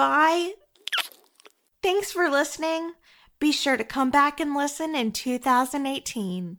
[0.00, 0.52] Goodbye.
[1.82, 2.92] Thanks for listening.
[3.38, 6.56] Be sure to come back and listen in 2018.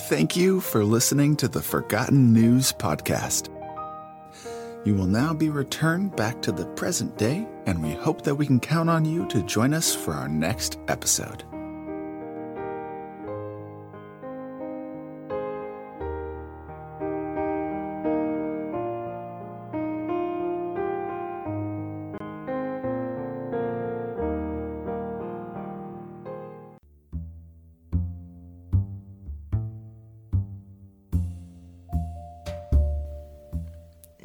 [0.00, 3.48] Thank you for listening to the Forgotten News Podcast.
[4.84, 8.46] You will now be returned back to the present day, and we hope that we
[8.46, 11.44] can count on you to join us for our next episode.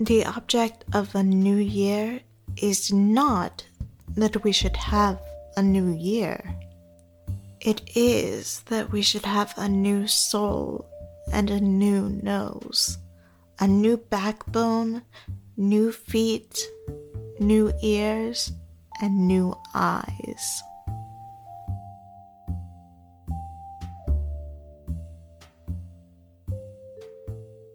[0.03, 2.19] The object of a new year
[2.57, 3.65] is not
[4.17, 5.17] that we should have
[5.55, 6.43] a new year.
[7.61, 10.85] It is that we should have a new soul
[11.31, 12.97] and a new nose,
[13.61, 15.03] a new backbone,
[15.55, 16.67] new feet,
[17.39, 18.51] new ears,
[19.01, 20.63] and new eyes.